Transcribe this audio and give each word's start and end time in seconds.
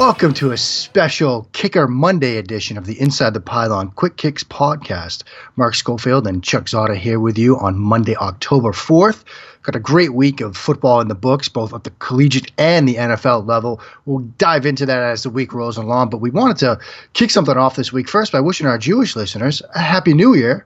Welcome 0.00 0.32
to 0.34 0.50
a 0.50 0.56
special 0.56 1.46
Kicker 1.52 1.86
Monday 1.86 2.38
edition 2.38 2.78
of 2.78 2.86
the 2.86 2.98
Inside 2.98 3.34
the 3.34 3.40
Pylon 3.40 3.90
Quick 3.90 4.16
Kicks 4.16 4.42
podcast. 4.42 5.24
Mark 5.56 5.74
Schofield 5.74 6.26
and 6.26 6.42
Chuck 6.42 6.64
Zodda 6.64 6.96
here 6.96 7.20
with 7.20 7.36
you 7.36 7.58
on 7.58 7.78
Monday, 7.78 8.16
October 8.16 8.72
4th. 8.72 9.24
Got 9.62 9.76
a 9.76 9.78
great 9.78 10.14
week 10.14 10.40
of 10.40 10.56
football 10.56 11.02
in 11.02 11.08
the 11.08 11.14
books, 11.14 11.50
both 11.50 11.74
at 11.74 11.84
the 11.84 11.90
collegiate 11.98 12.50
and 12.56 12.88
the 12.88 12.94
NFL 12.94 13.46
level. 13.46 13.78
We'll 14.06 14.20
dive 14.38 14.64
into 14.64 14.86
that 14.86 15.02
as 15.02 15.24
the 15.24 15.28
week 15.28 15.52
rolls 15.52 15.76
along, 15.76 16.08
but 16.08 16.22
we 16.22 16.30
wanted 16.30 16.56
to 16.60 16.78
kick 17.12 17.30
something 17.30 17.58
off 17.58 17.76
this 17.76 17.92
week 17.92 18.08
first 18.08 18.32
by 18.32 18.40
wishing 18.40 18.66
our 18.66 18.78
Jewish 18.78 19.14
listeners 19.14 19.60
a 19.74 19.80
Happy 19.80 20.14
New 20.14 20.34
Year. 20.34 20.64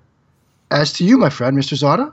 As 0.70 0.92
to 0.92 1.04
you, 1.04 1.18
my 1.18 1.28
friend, 1.28 1.58
Mr. 1.58 1.76
Zodda. 1.76 2.12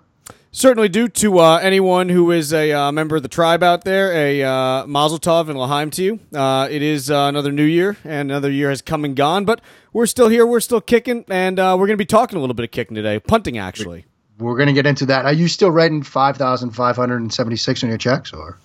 Certainly 0.54 0.90
do 0.90 1.08
to 1.08 1.40
uh, 1.40 1.60
anyone 1.60 2.10
who 2.10 2.30
is 2.32 2.52
a 2.52 2.74
uh, 2.74 2.92
member 2.92 3.16
of 3.16 3.24
the 3.24 3.30
tribe 3.30 3.64
out 3.64 3.86
there, 3.86 4.12
a 4.12 4.44
uh, 4.44 4.86
Mazel 4.86 5.18
Tov 5.18 5.48
and 5.48 5.58
L'chaim 5.58 5.90
to 5.92 6.04
you. 6.04 6.20
Uh, 6.36 6.68
it 6.70 6.82
is 6.82 7.10
uh, 7.10 7.28
another 7.30 7.54
new 7.54 7.64
year, 7.64 7.96
and 8.04 8.30
another 8.30 8.52
year 8.52 8.70
has 8.70 8.82
come 8.82 9.06
and 9.06 9.16
gone, 9.16 9.46
but 9.46 9.62
we're 9.94 10.06
still 10.06 10.28
here, 10.28 10.46
we're 10.46 10.60
still 10.60 10.82
kicking, 10.82 11.24
and 11.30 11.58
uh, 11.58 11.78
we're 11.80 11.88
going 11.88 11.96
to 11.96 12.02
be 12.02 12.06
talking 12.06 12.38
a 12.38 12.42
little 12.42 12.54
bit 12.54 12.66
of 12.66 12.72
kicking 12.72 12.96
today, 12.96 13.18
punting 13.18 13.58
actually. 13.58 14.04
We're 14.40 14.58
going 14.58 14.68
to 14.68 14.74
get 14.74 14.86
into 14.86 15.06
that. 15.06 15.24
Are 15.24 15.32
you 15.32 15.48
still 15.48 15.72
writing 15.72 16.04
5,576 16.04 17.84
on 17.84 17.90
your 17.90 17.98
checks, 17.98 18.34
or? 18.34 18.58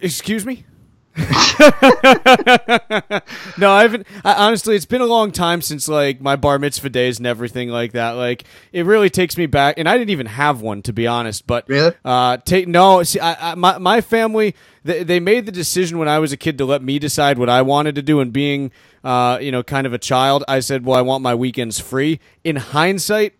Excuse 0.00 0.46
me? 0.46 0.64
no, 3.58 3.72
I 3.72 3.82
haven't. 3.82 4.06
I, 4.24 4.46
honestly, 4.46 4.76
it's 4.76 4.86
been 4.86 5.00
a 5.00 5.06
long 5.06 5.32
time 5.32 5.62
since 5.62 5.88
like 5.88 6.20
my 6.20 6.36
bar 6.36 6.58
mitzvah 6.58 6.90
days 6.90 7.18
and 7.18 7.26
everything 7.26 7.68
like 7.68 7.92
that. 7.92 8.12
Like 8.12 8.44
it 8.72 8.84
really 8.86 9.10
takes 9.10 9.36
me 9.36 9.46
back, 9.46 9.78
and 9.78 9.88
I 9.88 9.98
didn't 9.98 10.10
even 10.10 10.26
have 10.26 10.60
one 10.60 10.82
to 10.82 10.92
be 10.92 11.06
honest. 11.06 11.46
But 11.46 11.68
Really? 11.68 11.92
uh, 12.04 12.38
take 12.38 12.68
no. 12.68 13.02
See, 13.02 13.20
I, 13.20 13.52
I, 13.52 13.54
my 13.54 13.78
my 13.78 14.00
family 14.00 14.54
they, 14.84 15.02
they 15.02 15.20
made 15.20 15.46
the 15.46 15.52
decision 15.52 15.98
when 15.98 16.08
I 16.08 16.18
was 16.18 16.32
a 16.32 16.36
kid 16.36 16.58
to 16.58 16.64
let 16.64 16.82
me 16.82 16.98
decide 16.98 17.38
what 17.38 17.48
I 17.48 17.62
wanted 17.62 17.94
to 17.96 18.02
do, 18.02 18.20
and 18.20 18.32
being 18.32 18.70
uh, 19.04 19.38
you 19.40 19.52
know 19.52 19.62
kind 19.62 19.86
of 19.86 19.92
a 19.92 19.98
child, 19.98 20.44
I 20.48 20.60
said, 20.60 20.84
well, 20.84 20.98
I 20.98 21.02
want 21.02 21.22
my 21.22 21.34
weekends 21.34 21.80
free. 21.80 22.20
In 22.44 22.56
hindsight. 22.56 23.34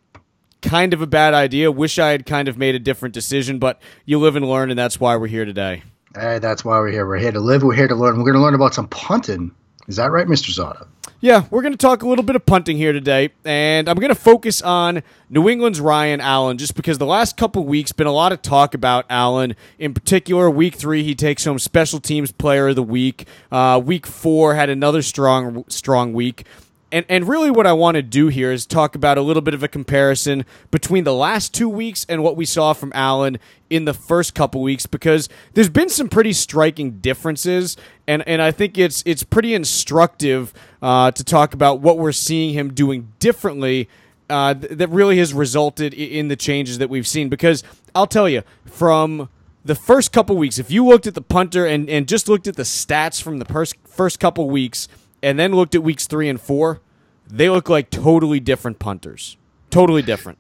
Kind 0.62 0.92
of 0.92 1.00
a 1.00 1.06
bad 1.06 1.32
idea. 1.32 1.72
Wish 1.72 1.98
I 1.98 2.10
had 2.10 2.26
kind 2.26 2.46
of 2.46 2.58
made 2.58 2.74
a 2.74 2.78
different 2.78 3.14
decision, 3.14 3.58
but 3.58 3.80
you 4.04 4.18
live 4.18 4.36
and 4.36 4.46
learn, 4.46 4.68
and 4.68 4.78
that's 4.78 5.00
why 5.00 5.16
we're 5.16 5.26
here 5.26 5.46
today. 5.46 5.84
Hey, 6.14 6.40
that's 6.40 6.64
why 6.64 6.78
we're 6.80 6.90
here. 6.90 7.06
We're 7.06 7.18
here 7.18 7.30
to 7.30 7.40
live. 7.40 7.62
We're 7.62 7.74
here 7.74 7.86
to 7.86 7.94
learn. 7.94 8.18
We're 8.18 8.24
going 8.24 8.34
to 8.34 8.40
learn 8.40 8.56
about 8.56 8.74
some 8.74 8.88
punting. 8.88 9.52
Is 9.86 9.96
that 9.96 10.10
right, 10.10 10.26
Mr. 10.26 10.50
Zodda? 10.50 10.88
Yeah, 11.20 11.44
we're 11.50 11.62
going 11.62 11.72
to 11.72 11.78
talk 11.78 12.02
a 12.02 12.08
little 12.08 12.24
bit 12.24 12.34
of 12.34 12.46
punting 12.46 12.78
here 12.78 12.92
today, 12.92 13.30
and 13.44 13.88
I'm 13.88 13.96
going 13.96 14.08
to 14.08 14.14
focus 14.14 14.62
on 14.62 15.02
New 15.28 15.48
England's 15.48 15.78
Ryan 15.80 16.20
Allen 16.20 16.56
just 16.56 16.74
because 16.74 16.98
the 16.98 17.06
last 17.06 17.36
couple 17.36 17.64
weeks 17.64 17.92
been 17.92 18.06
a 18.06 18.12
lot 18.12 18.32
of 18.32 18.40
talk 18.40 18.72
about 18.74 19.04
Allen. 19.10 19.54
In 19.78 19.92
particular, 19.92 20.50
week 20.50 20.76
three 20.76 21.02
he 21.04 21.14
takes 21.14 21.44
home 21.44 21.58
Special 21.58 22.00
Teams 22.00 22.32
Player 22.32 22.68
of 22.68 22.76
the 22.76 22.82
Week. 22.82 23.28
Uh, 23.52 23.80
week 23.84 24.06
four 24.06 24.54
had 24.54 24.70
another 24.70 25.02
strong 25.02 25.64
strong 25.68 26.12
week. 26.14 26.46
And, 26.92 27.06
and 27.08 27.28
really, 27.28 27.50
what 27.50 27.66
I 27.66 27.72
want 27.72 27.94
to 27.96 28.02
do 28.02 28.28
here 28.28 28.50
is 28.50 28.66
talk 28.66 28.96
about 28.96 29.16
a 29.16 29.22
little 29.22 29.42
bit 29.42 29.54
of 29.54 29.62
a 29.62 29.68
comparison 29.68 30.44
between 30.72 31.04
the 31.04 31.14
last 31.14 31.54
two 31.54 31.68
weeks 31.68 32.04
and 32.08 32.22
what 32.22 32.36
we 32.36 32.44
saw 32.44 32.72
from 32.72 32.90
Allen 32.94 33.38
in 33.68 33.84
the 33.84 33.94
first 33.94 34.34
couple 34.34 34.60
weeks, 34.60 34.86
because 34.86 35.28
there's 35.54 35.68
been 35.68 35.88
some 35.88 36.08
pretty 36.08 36.32
striking 36.32 36.98
differences, 36.98 37.76
and, 38.08 38.26
and 38.26 38.42
I 38.42 38.50
think 38.50 38.76
it's 38.76 39.04
it's 39.06 39.22
pretty 39.22 39.54
instructive 39.54 40.52
uh, 40.82 41.12
to 41.12 41.22
talk 41.22 41.54
about 41.54 41.80
what 41.80 41.96
we're 41.96 42.10
seeing 42.10 42.54
him 42.54 42.74
doing 42.74 43.12
differently 43.20 43.88
uh, 44.28 44.54
th- 44.54 44.72
that 44.72 44.88
really 44.88 45.18
has 45.18 45.32
resulted 45.32 45.94
in 45.94 46.26
the 46.26 46.36
changes 46.36 46.78
that 46.78 46.90
we've 46.90 47.06
seen. 47.06 47.28
Because 47.28 47.62
I'll 47.94 48.08
tell 48.08 48.28
you, 48.28 48.42
from 48.64 49.28
the 49.64 49.76
first 49.76 50.10
couple 50.10 50.36
weeks, 50.36 50.58
if 50.58 50.72
you 50.72 50.84
looked 50.84 51.06
at 51.06 51.14
the 51.14 51.22
punter 51.22 51.66
and, 51.66 51.88
and 51.88 52.08
just 52.08 52.28
looked 52.28 52.48
at 52.48 52.56
the 52.56 52.64
stats 52.64 53.22
from 53.22 53.38
the 53.38 53.44
pers- 53.44 53.74
first 53.84 54.18
couple 54.18 54.50
weeks, 54.50 54.88
and 55.22 55.38
then 55.38 55.52
looked 55.52 55.74
at 55.74 55.82
weeks 55.82 56.06
three 56.06 56.28
and 56.28 56.40
four, 56.40 56.80
they 57.26 57.48
look 57.48 57.68
like 57.68 57.90
totally 57.90 58.40
different 58.40 58.78
punters. 58.78 59.36
Totally 59.70 60.02
different. 60.02 60.38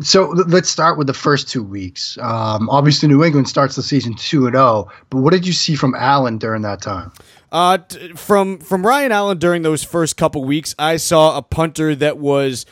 So 0.00 0.28
let's 0.28 0.68
start 0.68 0.96
with 0.96 1.08
the 1.08 1.14
first 1.14 1.48
two 1.48 1.62
weeks. 1.62 2.16
Um, 2.18 2.70
obviously, 2.70 3.08
New 3.08 3.24
England 3.24 3.48
starts 3.48 3.74
the 3.74 3.82
season 3.82 4.14
two 4.14 4.46
and 4.46 4.54
zero. 4.54 4.88
But 5.10 5.18
what 5.18 5.32
did 5.32 5.44
you 5.44 5.52
see 5.52 5.74
from 5.74 5.94
Allen 5.96 6.38
during 6.38 6.62
that 6.62 6.80
time? 6.80 7.10
Uh, 7.50 7.78
t- 7.78 8.12
from 8.12 8.58
from 8.58 8.86
Ryan 8.86 9.10
Allen 9.10 9.38
during 9.38 9.62
those 9.62 9.82
first 9.82 10.16
couple 10.16 10.44
weeks, 10.44 10.74
I 10.78 10.98
saw 10.98 11.36
a 11.36 11.42
punter 11.42 11.96
that 11.96 12.18
was 12.18 12.64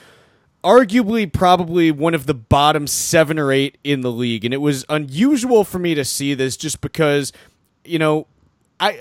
arguably 0.63 1.33
probably 1.33 1.91
one 1.91 2.15
of 2.15 2.27
the 2.27 2.35
bottom 2.35 2.87
seven 2.87 3.39
or 3.39 3.51
eight 3.51 3.79
in 3.83 4.03
the 4.03 4.13
league, 4.13 4.45
and 4.45 4.55
it 4.55 4.59
was 4.59 4.85
unusual 4.89 5.65
for 5.65 5.79
me 5.79 5.95
to 5.95 6.05
see 6.05 6.35
this 6.35 6.57
just 6.57 6.81
because, 6.81 7.33
you 7.85 7.99
know, 7.99 8.29
I 8.79 8.99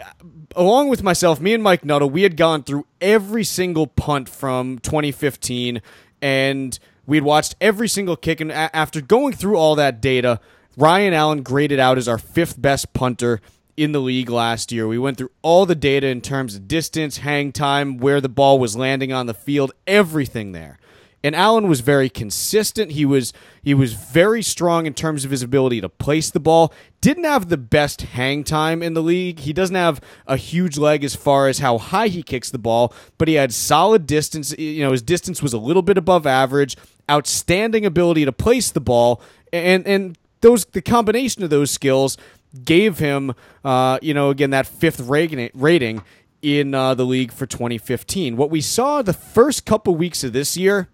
along 0.55 0.89
with 0.89 1.03
myself, 1.03 1.39
me 1.39 1.53
and 1.53 1.63
Mike 1.63 1.83
Nuttall, 1.83 2.09
we 2.09 2.23
had 2.23 2.37
gone 2.37 2.63
through 2.63 2.85
every 3.01 3.43
single 3.43 3.87
punt 3.87 4.29
from 4.29 4.79
2015, 4.79 5.81
and 6.21 6.79
we 7.05 7.17
had 7.17 7.23
watched 7.23 7.55
every 7.59 7.87
single 7.87 8.15
kick. 8.15 8.39
And 8.39 8.51
a- 8.51 8.75
after 8.75 9.01
going 9.01 9.33
through 9.33 9.57
all 9.57 9.75
that 9.75 10.01
data, 10.01 10.39
Ryan 10.77 11.13
Allen 11.13 11.43
graded 11.43 11.79
out 11.79 11.97
as 11.97 12.07
our 12.07 12.17
fifth 12.17 12.61
best 12.61 12.93
punter 12.93 13.41
in 13.77 13.91
the 13.91 13.99
league 13.99 14.29
last 14.29 14.71
year. 14.71 14.87
We 14.87 14.97
went 14.97 15.17
through 15.17 15.31
all 15.41 15.65
the 15.65 15.75
data 15.75 16.07
in 16.07 16.21
terms 16.21 16.55
of 16.55 16.67
distance, 16.67 17.17
hang 17.17 17.51
time, 17.51 17.97
where 17.97 18.21
the 18.21 18.29
ball 18.29 18.59
was 18.59 18.75
landing 18.77 19.11
on 19.11 19.25
the 19.25 19.33
field, 19.33 19.71
everything 19.85 20.53
there. 20.53 20.79
And 21.25 21.35
Allen 21.35 21.67
was 21.67 21.79
very 21.79 22.07
consistent. 22.07 22.91
He 22.91 23.03
was 23.03 23.33
he 23.63 23.73
was 23.73 23.93
very 23.93 24.43
strong 24.43 24.85
in 24.85 24.93
terms 24.93 25.25
of 25.25 25.31
his 25.31 25.41
ability 25.41 25.81
to 25.81 25.89
place 25.89 26.29
the 26.29 26.39
ball. 26.39 26.71
Didn't 27.01 27.23
have 27.23 27.49
the 27.49 27.57
best 27.57 28.03
hang 28.03 28.43
time 28.43 28.83
in 28.83 28.93
the 28.93 29.01
league. 29.01 29.39
He 29.39 29.51
doesn't 29.51 29.75
have 29.75 29.99
a 30.27 30.37
huge 30.37 30.77
leg 30.77 31.03
as 31.03 31.15
far 31.15 31.47
as 31.47 31.57
how 31.57 31.79
high 31.79 32.09
he 32.09 32.21
kicks 32.21 32.51
the 32.51 32.59
ball, 32.59 32.93
but 33.17 33.27
he 33.27 33.33
had 33.33 33.55
solid 33.55 34.05
distance. 34.05 34.55
You 34.55 34.83
know, 34.83 34.91
his 34.91 35.01
distance 35.01 35.41
was 35.41 35.51
a 35.51 35.57
little 35.57 35.81
bit 35.81 35.97
above 35.97 36.27
average. 36.27 36.77
Outstanding 37.09 37.87
ability 37.87 38.23
to 38.25 38.31
place 38.31 38.69
the 38.69 38.79
ball, 38.79 39.19
and 39.51 39.87
and 39.87 40.19
those 40.41 40.65
the 40.65 40.81
combination 40.83 41.41
of 41.41 41.49
those 41.49 41.71
skills 41.71 42.19
gave 42.63 42.99
him, 42.99 43.33
uh, 43.63 43.97
you 43.99 44.13
know, 44.13 44.29
again 44.29 44.51
that 44.51 44.67
fifth 44.67 44.99
rating 44.99 45.49
rating 45.55 46.03
in 46.43 46.75
uh, 46.75 46.93
the 46.93 47.03
league 47.03 47.31
for 47.31 47.47
2015. 47.47 48.37
What 48.37 48.51
we 48.51 48.61
saw 48.61 49.01
the 49.01 49.11
first 49.11 49.65
couple 49.65 49.95
weeks 49.95 50.23
of 50.23 50.31
this 50.31 50.55
year 50.55 50.87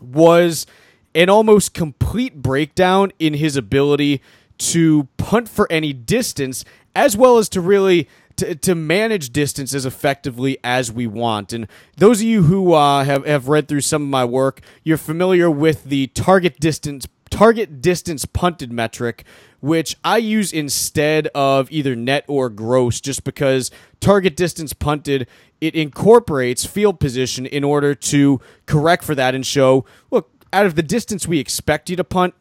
was 0.00 0.66
an 1.14 1.28
almost 1.28 1.74
complete 1.74 2.36
breakdown 2.36 3.12
in 3.18 3.34
his 3.34 3.56
ability 3.56 4.20
to 4.58 5.08
punt 5.16 5.48
for 5.48 5.66
any 5.70 5.92
distance 5.92 6.64
as 6.94 7.16
well 7.16 7.38
as 7.38 7.48
to 7.48 7.60
really 7.60 8.08
to, 8.36 8.54
to 8.54 8.74
manage 8.74 9.30
distance 9.30 9.74
as 9.74 9.84
effectively 9.84 10.58
as 10.64 10.90
we 10.90 11.06
want. 11.06 11.52
And 11.52 11.66
those 11.96 12.20
of 12.20 12.26
you 12.26 12.44
who 12.44 12.72
uh, 12.72 13.04
have, 13.04 13.26
have 13.26 13.48
read 13.48 13.68
through 13.68 13.82
some 13.82 14.02
of 14.02 14.08
my 14.08 14.24
work 14.24 14.60
you're 14.84 14.96
familiar 14.96 15.50
with 15.50 15.84
the 15.84 16.08
target 16.08 16.58
distance 16.60 17.06
target 17.30 17.80
distance 17.80 18.24
punted 18.24 18.72
metric 18.72 19.24
which 19.60 19.94
I 20.02 20.16
use 20.16 20.52
instead 20.52 21.28
of 21.28 21.70
either 21.70 21.94
net 21.94 22.24
or 22.26 22.48
gross 22.48 23.00
just 23.00 23.24
because 23.24 23.70
target 24.00 24.36
distance 24.36 24.72
punted 24.72 25.28
it 25.60 25.74
incorporates 25.74 26.64
field 26.64 27.00
position 27.00 27.46
in 27.46 27.64
order 27.64 27.94
to 27.94 28.40
correct 28.66 29.04
for 29.04 29.14
that 29.14 29.34
and 29.34 29.46
show 29.46 29.84
look 30.10 30.30
out 30.52 30.66
of 30.66 30.74
the 30.74 30.82
distance 30.82 31.28
we 31.28 31.38
expect 31.38 31.90
you 31.90 31.96
to 31.96 32.04
punt 32.04 32.34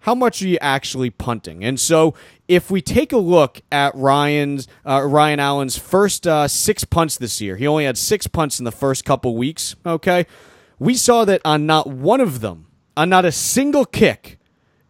how 0.00 0.14
much 0.14 0.42
are 0.42 0.48
you 0.48 0.58
actually 0.60 1.10
punting? 1.10 1.62
And 1.64 1.78
so, 1.78 2.14
if 2.48 2.70
we 2.70 2.82
take 2.82 3.12
a 3.12 3.18
look 3.18 3.60
at 3.70 3.94
Ryan's 3.94 4.66
uh, 4.84 5.02
Ryan 5.02 5.40
Allen's 5.40 5.78
first 5.78 6.26
uh, 6.26 6.48
six 6.48 6.84
punts 6.84 7.18
this 7.18 7.40
year, 7.40 7.56
he 7.56 7.66
only 7.66 7.84
had 7.84 7.98
six 7.98 8.26
punts 8.26 8.58
in 8.58 8.64
the 8.64 8.72
first 8.72 9.04
couple 9.04 9.36
weeks. 9.36 9.76
Okay, 9.84 10.26
we 10.78 10.94
saw 10.94 11.24
that 11.26 11.42
on 11.44 11.66
not 11.66 11.86
one 11.86 12.20
of 12.20 12.40
them, 12.40 12.66
on 12.96 13.10
not 13.10 13.24
a 13.24 13.32
single 13.32 13.84
kick, 13.84 14.38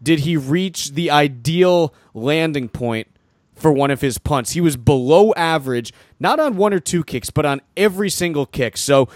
did 0.03 0.21
he 0.21 0.37
reach 0.37 0.93
the 0.93 1.11
ideal 1.11 1.93
landing 2.15 2.69
point 2.69 3.09
for 3.61 3.73
one 3.73 3.91
of 3.91 4.01
his 4.01 4.19
punts. 4.19 4.53
He 4.53 4.61
was 4.61 4.77
below 4.77 5.33
average, 5.35 5.93
not 6.19 6.41
on 6.41 6.57
one 6.57 6.73
or 6.73 6.81
two 6.81 7.05
kicks, 7.05 7.31
but 7.31 7.45
on 7.45 7.61
every 7.77 8.11
single 8.11 8.47
kick. 8.47 8.77
So 8.77 9.09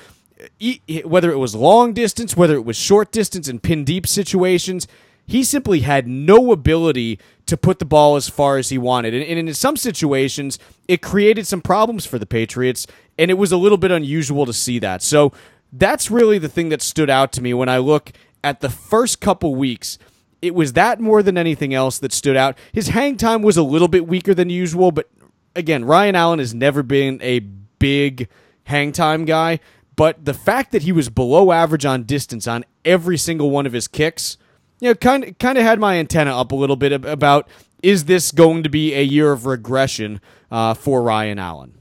whether 1.04 1.32
it 1.32 1.38
was 1.38 1.54
long 1.54 1.92
distance, 1.92 2.36
whether 2.36 2.54
it 2.54 2.64
was 2.64 2.76
short 2.76 3.10
distance 3.10 3.48
and 3.48 3.62
pin 3.62 3.84
deep 3.84 4.06
situations, 4.06 4.86
he 5.26 5.42
simply 5.42 5.80
had 5.80 6.06
no 6.06 6.52
ability 6.52 7.18
to 7.46 7.56
put 7.56 7.78
the 7.78 7.86
ball 7.86 8.16
as 8.16 8.28
far 8.28 8.58
as 8.58 8.68
he 8.68 8.76
wanted. 8.76 9.14
And 9.14 9.48
in 9.48 9.54
some 9.54 9.76
situations, 9.76 10.58
it 10.86 11.00
created 11.00 11.46
some 11.46 11.62
problems 11.62 12.04
for 12.04 12.18
the 12.18 12.26
Patriots, 12.26 12.86
and 13.18 13.30
it 13.30 13.34
was 13.34 13.52
a 13.52 13.56
little 13.56 13.78
bit 13.78 13.90
unusual 13.90 14.44
to 14.44 14.52
see 14.52 14.78
that. 14.80 15.02
So 15.02 15.32
that's 15.72 16.10
really 16.10 16.38
the 16.38 16.48
thing 16.48 16.68
that 16.68 16.82
stood 16.82 17.08
out 17.08 17.32
to 17.32 17.42
me 17.42 17.54
when 17.54 17.70
I 17.70 17.78
look 17.78 18.12
at 18.42 18.60
the 18.60 18.68
first 18.68 19.20
couple 19.20 19.54
weeks. 19.54 19.98
It 20.44 20.54
was 20.54 20.74
that 20.74 21.00
more 21.00 21.22
than 21.22 21.38
anything 21.38 21.72
else 21.72 21.98
that 22.00 22.12
stood 22.12 22.36
out. 22.36 22.58
His 22.72 22.88
hang 22.88 23.16
time 23.16 23.40
was 23.42 23.56
a 23.56 23.62
little 23.62 23.88
bit 23.88 24.06
weaker 24.06 24.34
than 24.34 24.50
usual, 24.50 24.92
but 24.92 25.08
again, 25.56 25.84
Ryan 25.84 26.14
Allen 26.14 26.38
has 26.38 26.54
never 26.54 26.82
been 26.82 27.18
a 27.22 27.40
big 27.78 28.28
hang 28.64 28.92
time 28.92 29.24
guy. 29.24 29.60
But 29.96 30.24
the 30.24 30.34
fact 30.34 30.72
that 30.72 30.82
he 30.82 30.92
was 30.92 31.08
below 31.08 31.50
average 31.50 31.86
on 31.86 32.02
distance 32.02 32.46
on 32.46 32.64
every 32.84 33.16
single 33.16 33.50
one 33.50 33.64
of 33.64 33.72
his 33.72 33.88
kicks, 33.88 34.36
you 34.80 34.88
know, 34.88 34.94
kind 34.94 35.24
of 35.24 35.38
kind 35.38 35.56
of 35.56 35.64
had 35.64 35.78
my 35.78 35.96
antenna 35.96 36.38
up 36.38 36.52
a 36.52 36.56
little 36.56 36.76
bit 36.76 36.92
about 36.92 37.48
is 37.82 38.04
this 38.06 38.32
going 38.32 38.62
to 38.64 38.68
be 38.68 38.94
a 38.94 39.02
year 39.02 39.32
of 39.32 39.46
regression 39.46 40.20
uh, 40.50 40.74
for 40.74 41.02
Ryan 41.02 41.38
Allen? 41.38 41.78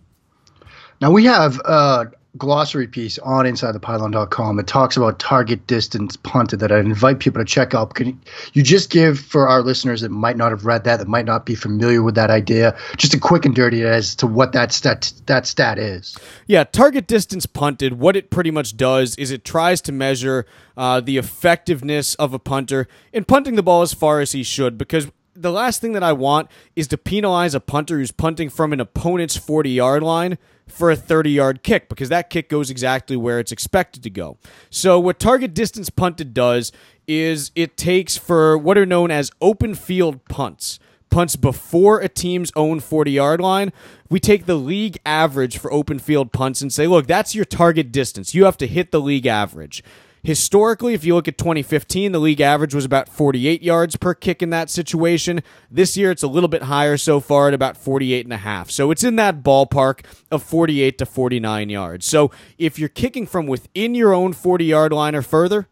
Now 1.01 1.11
we 1.11 1.25
have 1.25 1.59
a 1.65 2.11
glossary 2.37 2.87
piece 2.87 3.19
on 3.19 3.45
InsideThePylon.com 3.45 4.59
It 4.59 4.67
talks 4.67 4.97
about 4.97 5.19
target 5.19 5.67
distance 5.67 6.15
punted 6.15 6.59
that 6.61 6.71
I 6.71 6.79
invite 6.79 7.19
people 7.19 7.39
to 7.39 7.45
check 7.45 7.75
out. 7.75 7.93
Can 7.93 8.19
you 8.53 8.63
just 8.63 8.89
give 8.89 9.19
for 9.19 9.47
our 9.47 9.61
listeners 9.61 10.01
that 10.01 10.09
might 10.09 10.35
not 10.35 10.51
have 10.51 10.65
read 10.65 10.83
that, 10.85 10.97
that 10.97 11.07
might 11.07 11.25
not 11.25 11.45
be 11.45 11.53
familiar 11.53 12.01
with 12.01 12.15
that 12.15 12.31
idea, 12.31 12.75
just 12.97 13.13
a 13.13 13.19
quick 13.19 13.45
and 13.45 13.55
dirty 13.55 13.83
as 13.83 14.15
to 14.15 14.27
what 14.27 14.51
that 14.53 14.71
stat 14.71 15.13
that 15.27 15.45
stat 15.45 15.77
is? 15.77 16.17
Yeah, 16.47 16.63
target 16.63 17.05
distance 17.05 17.45
punted. 17.45 17.99
What 17.99 18.15
it 18.15 18.31
pretty 18.31 18.51
much 18.51 18.77
does 18.77 19.15
is 19.15 19.29
it 19.29 19.45
tries 19.45 19.81
to 19.81 19.91
measure 19.91 20.45
uh, 20.75 21.01
the 21.01 21.17
effectiveness 21.17 22.15
of 22.15 22.33
a 22.33 22.39
punter 22.39 22.87
in 23.11 23.25
punting 23.25 23.55
the 23.55 23.63
ball 23.63 23.83
as 23.83 23.93
far 23.93 24.21
as 24.21 24.31
he 24.31 24.41
should, 24.41 24.77
because 24.77 25.07
the 25.35 25.51
last 25.51 25.81
thing 25.81 25.93
that 25.93 26.03
I 26.03 26.13
want 26.13 26.49
is 26.75 26.87
to 26.89 26.97
penalize 26.97 27.53
a 27.55 27.59
punter 27.59 27.97
who's 27.97 28.11
punting 28.11 28.49
from 28.49 28.73
an 28.73 28.79
opponent's 28.79 29.37
40 29.37 29.69
yard 29.69 30.03
line 30.03 30.37
for 30.67 30.91
a 30.91 30.95
30 30.95 31.31
yard 31.31 31.63
kick 31.63 31.89
because 31.89 32.09
that 32.09 32.29
kick 32.29 32.49
goes 32.49 32.69
exactly 32.69 33.15
where 33.15 33.39
it's 33.39 33.51
expected 33.51 34.03
to 34.03 34.09
go. 34.09 34.37
So, 34.69 34.99
what 34.99 35.19
target 35.19 35.53
distance 35.53 35.89
punted 35.89 36.33
does 36.33 36.71
is 37.07 37.51
it 37.55 37.77
takes 37.77 38.17
for 38.17 38.57
what 38.57 38.77
are 38.77 38.85
known 38.85 39.11
as 39.11 39.31
open 39.41 39.75
field 39.75 40.23
punts. 40.25 40.79
Punts 41.09 41.35
before 41.35 41.99
a 41.99 42.09
team's 42.09 42.51
own 42.55 42.79
40 42.79 43.11
yard 43.11 43.39
line. 43.39 43.71
We 44.09 44.19
take 44.19 44.45
the 44.45 44.55
league 44.55 44.97
average 45.05 45.57
for 45.57 45.71
open 45.71 45.99
field 45.99 46.31
punts 46.31 46.61
and 46.61 46.73
say, 46.73 46.87
look, 46.87 47.05
that's 47.05 47.35
your 47.35 47.45
target 47.45 47.91
distance. 47.91 48.33
You 48.33 48.45
have 48.45 48.57
to 48.57 48.67
hit 48.67 48.91
the 48.91 49.01
league 49.01 49.27
average. 49.27 49.83
Historically, 50.25 50.93
if 50.93 51.03
you 51.03 51.15
look 51.15 51.27
at 51.27 51.37
2015, 51.37 52.13
the 52.13 52.19
league 52.19 52.39
average 52.39 52.73
was 52.73 52.85
about 52.85 53.09
48 53.09 53.61
yards 53.61 53.97
per 53.97 54.13
kick 54.13 54.41
in 54.41 54.51
that 54.51 54.69
situation. 54.69 55.43
This 55.69 55.97
year, 55.97 56.11
it's 56.11 56.23
a 56.23 56.29
little 56.29 56.47
bit 56.47 56.63
higher 56.63 56.95
so 56.95 57.19
far 57.19 57.49
at 57.49 57.53
about 57.53 57.75
48 57.75 58.25
and 58.25 58.31
a 58.31 58.37
half. 58.37 58.71
So 58.71 58.89
it's 58.89 59.03
in 59.03 59.17
that 59.17 59.43
ballpark 59.43 60.05
of 60.31 60.41
48 60.41 60.97
to 60.99 61.05
49 61.05 61.69
yards. 61.69 62.05
So 62.05 62.31
if 62.57 62.79
you're 62.79 62.87
kicking 62.87 63.27
from 63.27 63.47
within 63.47 63.95
your 63.95 64.13
own 64.13 64.31
40 64.31 64.63
yard 64.63 64.93
line 64.93 65.13
or 65.13 65.21
further, 65.21 65.67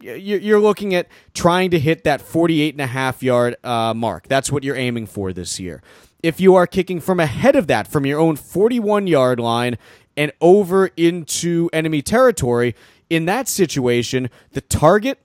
you're 0.00 0.58
looking 0.58 0.94
at 0.94 1.06
trying 1.34 1.70
to 1.72 1.78
hit 1.78 2.02
that 2.04 2.22
48 2.22 2.72
and 2.72 2.80
a 2.80 2.86
half 2.86 3.22
yard 3.22 3.56
uh, 3.62 3.92
mark. 3.92 4.26
That's 4.26 4.50
what 4.50 4.64
you're 4.64 4.74
aiming 4.74 5.06
for 5.06 5.34
this 5.34 5.60
year. 5.60 5.82
If 6.22 6.40
you 6.40 6.54
are 6.54 6.66
kicking 6.66 6.98
from 6.98 7.20
ahead 7.20 7.56
of 7.56 7.66
that, 7.66 7.88
from 7.88 8.06
your 8.06 8.18
own 8.18 8.36
41 8.36 9.06
yard 9.06 9.38
line 9.38 9.76
and 10.16 10.32
over 10.40 10.86
into 10.96 11.68
enemy 11.74 12.00
territory, 12.00 12.74
in 13.12 13.26
that 13.26 13.46
situation, 13.46 14.30
the 14.52 14.62
target 14.62 15.18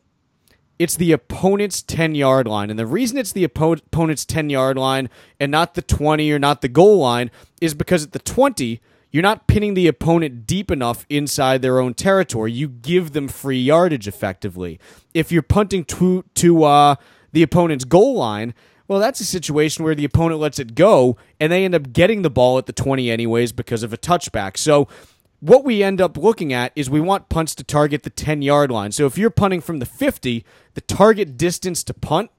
it's 0.80 0.95
the 0.95 1.12
opponent's 1.12 1.81
10 1.81 2.13
yard 2.13 2.48
line. 2.48 2.69
And 2.69 2.78
the 2.78 2.86
reason 2.86 3.18
it's 3.18 3.31
the 3.31 3.44
opponent's 3.44 4.25
10 4.25 4.51
yard 4.51 4.78
line 4.78 5.10
and 5.39 5.51
not 5.51 5.74
the 5.74 5.81
20 5.81 6.31
or 6.31 6.38
not 6.38 6.62
the 6.62 6.68
goal 6.68 7.00
line 7.00 7.31
is 7.60 7.74
because 7.74 8.04
at 8.04 8.12
the 8.12 8.19
20, 8.19 8.80
you're 9.10 9.24
not 9.24 9.48
pinning 9.48 9.74
the 9.74 9.88
opponent 9.88 10.45
deep 10.45 10.69
enough 10.69 11.04
inside 11.10 11.63
their 11.63 11.80
own 11.80 11.95
territory. 11.95 12.51
You 12.51 12.68
give 12.68 13.13
them 13.13 13.28
free 13.28 13.60
yardage 13.60 14.07
effectively. 14.07 14.80
If 15.16 15.31
you're 15.31 15.42
punting 15.42 15.86
to, 15.86 16.25
to 16.36 16.63
uh, 16.63 16.95
the 17.31 17.42
opponent's 17.42 17.86
goal 17.86 18.16
line, 18.16 18.54
well, 18.88 19.00
that's 19.00 19.19
a 19.19 19.25
situation 19.25 19.83
where 19.83 19.95
the 19.95 20.06
opponent 20.06 20.40
lets 20.40 20.60
it 20.60 20.75
go 20.75 21.18
and 21.40 21.51
they 21.51 21.66
end 21.66 21.74
up 21.74 21.92
getting 21.92 22.22
the 22.22 22.30
ball 22.30 22.57
at 22.57 22.68
the 22.68 22.74
20 22.74 23.10
anyways 23.10 23.51
because 23.51 23.81
of 23.81 23.94
a 23.94 23.98
touchback. 23.98 24.57
So, 24.57 24.88
what 25.39 25.63
we 25.63 25.84
end 25.84 26.01
up 26.01 26.18
looking 26.18 26.51
at 26.51 26.72
is 26.75 26.89
we 26.89 27.01
want 27.01 27.30
punts 27.30 27.54
to 27.56 27.63
target 27.63 28.04
the 28.04 28.10
10 28.10 28.42
yard 28.42 28.72
line. 28.72 28.92
So 28.92 29.06
if 29.06 29.18
you're 29.18 29.30
punting 29.30 29.62
from 29.62 29.80
the 29.80 29.86
50, 29.86 30.44
the 30.74 30.81
target 30.81 31.38
distance 31.38 31.84
to 31.86 31.94
punt 31.94 32.31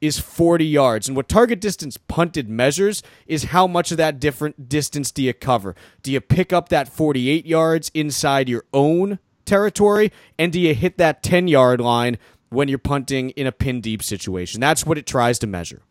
is 0.00 0.18
40 0.18 0.64
yards. 0.66 1.06
And 1.06 1.16
what 1.16 1.28
target 1.28 1.60
distance 1.60 1.96
punted 1.96 2.48
measures 2.48 3.02
is 3.26 3.44
how 3.44 3.66
much 3.66 3.92
of 3.92 3.96
that 3.98 4.18
different 4.18 4.68
distance 4.68 5.12
do 5.12 5.22
you 5.22 5.32
cover? 5.32 5.76
Do 6.02 6.12
you 6.12 6.20
pick 6.20 6.52
up 6.52 6.68
that 6.70 6.88
48 6.88 7.46
yards 7.46 7.90
inside 7.94 8.48
your 8.48 8.64
own 8.74 9.20
territory? 9.44 10.12
And 10.38 10.52
do 10.52 10.60
you 10.60 10.74
hit 10.74 10.98
that 10.98 11.22
10 11.22 11.48
yard 11.48 11.80
line 11.80 12.18
when 12.50 12.68
you're 12.68 12.78
punting 12.78 13.30
in 13.30 13.46
a 13.46 13.52
pin 13.52 13.80
deep 13.80 14.02
situation? 14.02 14.60
That's 14.60 14.84
what 14.84 14.98
it 14.98 15.06
tries 15.06 15.38
to 15.38 15.46
measure. 15.46 15.82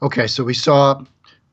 Okay, 0.00 0.26
so 0.26 0.44
we 0.44 0.54
saw 0.54 1.02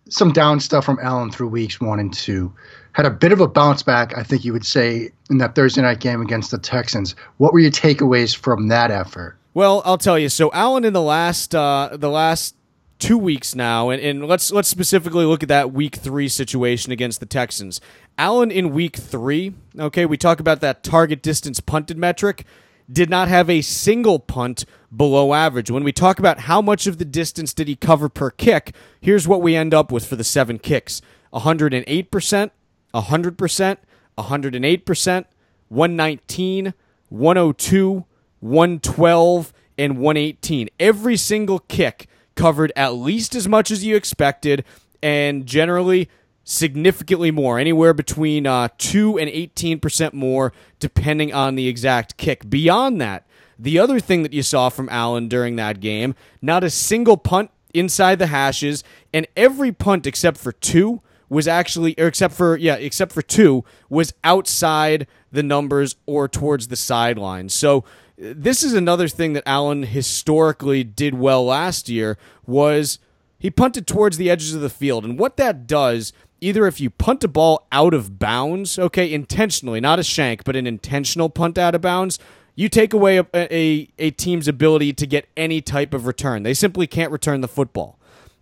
some 0.09 0.31
down 0.31 0.59
stuff 0.59 0.85
from 0.85 0.99
Allen 1.01 1.31
through 1.31 1.49
weeks 1.49 1.81
one 1.81 1.99
and 1.99 2.13
two 2.13 2.53
had 2.93 3.05
a 3.05 3.09
bit 3.09 3.31
of 3.31 3.39
a 3.39 3.47
bounce 3.47 3.83
back, 3.83 4.17
I 4.17 4.23
think 4.23 4.43
you 4.43 4.53
would 4.53 4.65
say, 4.65 5.11
in 5.29 5.37
that 5.37 5.55
Thursday 5.55 5.81
night 5.81 5.99
game 5.99 6.21
against 6.21 6.51
the 6.51 6.57
Texans. 6.57 7.15
What 7.37 7.53
were 7.53 7.59
your 7.59 7.71
takeaways 7.71 8.35
from 8.35 8.67
that 8.69 8.91
effort? 8.91 9.37
Well, 9.53 9.81
I'll 9.85 9.97
tell 9.97 10.17
you. 10.17 10.29
So 10.29 10.51
Allen 10.53 10.85
in 10.85 10.93
the 10.93 11.01
last 11.01 11.53
uh, 11.55 11.89
the 11.93 12.09
last 12.09 12.55
two 12.99 13.17
weeks 13.17 13.55
now, 13.55 13.89
and, 13.89 14.01
and 14.01 14.27
let's 14.27 14.51
let's 14.51 14.67
specifically 14.67 15.25
look 15.25 15.41
at 15.41 15.49
that 15.49 15.71
week 15.71 15.95
three 15.95 16.27
situation 16.27 16.91
against 16.91 17.19
the 17.19 17.25
Texans. 17.25 17.81
Allen 18.17 18.51
in 18.51 18.71
week 18.71 18.97
three, 18.97 19.53
okay, 19.77 20.05
we 20.05 20.17
talk 20.17 20.39
about 20.39 20.59
that 20.61 20.83
target 20.83 21.23
distance 21.23 21.59
punted 21.59 21.97
metric, 21.97 22.45
did 22.91 23.09
not 23.09 23.27
have 23.27 23.49
a 23.49 23.61
single 23.61 24.19
punt 24.19 24.65
below 24.95 25.33
average. 25.33 25.71
When 25.71 25.83
we 25.83 25.91
talk 25.91 26.19
about 26.19 26.41
how 26.41 26.61
much 26.61 26.87
of 26.87 26.97
the 26.97 27.05
distance 27.05 27.53
did 27.53 27.67
he 27.67 27.75
cover 27.75 28.09
per 28.09 28.31
kick, 28.31 28.75
here's 28.99 29.27
what 29.27 29.41
we 29.41 29.55
end 29.55 29.73
up 29.73 29.91
with 29.91 30.05
for 30.05 30.15
the 30.15 30.23
seven 30.23 30.59
kicks 30.59 31.01
108%, 31.33 32.51
100%, 32.93 33.77
108%, 34.17 35.25
119, 35.69 36.73
102, 37.09 38.05
112, 38.39 39.53
and 39.77 39.97
118. 39.97 40.69
Every 40.79 41.17
single 41.17 41.59
kick 41.59 42.07
covered 42.35 42.71
at 42.75 42.93
least 42.93 43.35
as 43.35 43.47
much 43.47 43.71
as 43.71 43.83
you 43.83 43.95
expected, 43.95 44.63
and 45.01 45.45
generally 45.45 46.09
significantly 46.43 47.31
more, 47.31 47.59
anywhere 47.59 47.93
between 47.93 48.47
uh, 48.47 48.69
2 48.77 49.19
and 49.19 49.29
18% 49.29 50.13
more, 50.13 50.51
depending 50.79 51.33
on 51.33 51.55
the 51.55 51.67
exact 51.67 52.17
kick. 52.17 52.49
Beyond 52.49 52.99
that, 53.01 53.27
the 53.57 53.77
other 53.77 53.99
thing 53.99 54.23
that 54.23 54.33
you 54.33 54.41
saw 54.41 54.69
from 54.69 54.89
Allen 54.89 55.27
during 55.27 55.57
that 55.57 55.79
game, 55.79 56.15
not 56.41 56.63
a 56.63 56.69
single 56.69 57.17
punt 57.17 57.51
inside 57.73 58.17
the 58.17 58.27
hashes, 58.27 58.83
and 59.13 59.27
every 59.35 59.71
punt 59.71 60.07
except 60.07 60.37
for 60.37 60.51
two 60.51 61.01
was 61.29 61.47
actually, 61.47 61.93
except 61.97 62.33
for 62.33 62.57
yeah, 62.57 62.75
except 62.75 63.11
for 63.11 63.21
two, 63.21 63.63
was 63.89 64.13
outside 64.23 65.07
the 65.31 65.43
numbers 65.43 65.95
or 66.05 66.27
towards 66.27 66.67
the 66.67 66.75
sidelines. 66.75 67.53
So 67.53 67.85
this 68.17 68.63
is 68.63 68.73
another 68.73 69.07
thing 69.07 69.33
that 69.33 69.43
Allen 69.45 69.83
historically 69.83 70.83
did 70.83 71.13
well 71.13 71.45
last 71.45 71.87
year 71.87 72.17
was 72.45 72.99
he 73.37 73.49
punted 73.49 73.87
towards 73.87 74.17
the 74.17 74.29
edges 74.29 74.53
of 74.53 74.61
the 74.61 74.69
field, 74.69 75.05
and 75.05 75.17
what 75.17 75.37
that 75.37 75.67
does. 75.67 76.11
Either 76.41 76.65
if 76.67 76.79
you 76.79 76.89
punt 76.89 77.21
a 77.21 77.27
ball 77.27 77.67
out 77.69 77.93
of 77.93 78.17
bounds, 78.17 78.79
okay, 78.79 79.11
intentionally, 79.11 79.81
not 79.81 79.99
a 79.99 80.03
shank, 80.03 80.45
but 80.45 80.55
an 80.55 80.65
intentional 80.65 81.29
punt 81.29 81.57
out 81.57 81.75
of 81.75 81.81
bounds, 81.81 82.17
you 82.55 82.69
take 82.69 82.93
away 82.93 83.17
a, 83.17 83.25
a, 83.33 83.89
a, 83.99 84.11
team's 84.11 84.47
ability 84.47 84.93
to 84.93 85.05
get 85.05 85.27
any 85.35 85.61
type 85.61 85.93
of 85.93 86.05
return. 86.05 86.43
They 86.43 86.53
simply 86.53 86.87
can't 86.87 87.11
return 87.11 87.41
the 87.41 87.49
football. 87.49 87.99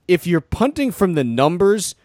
If 0.08 0.28
you're 0.28 0.42
punting 0.42 0.92
from 0.92 1.16
the 1.16 1.24
numbers 1.24 1.96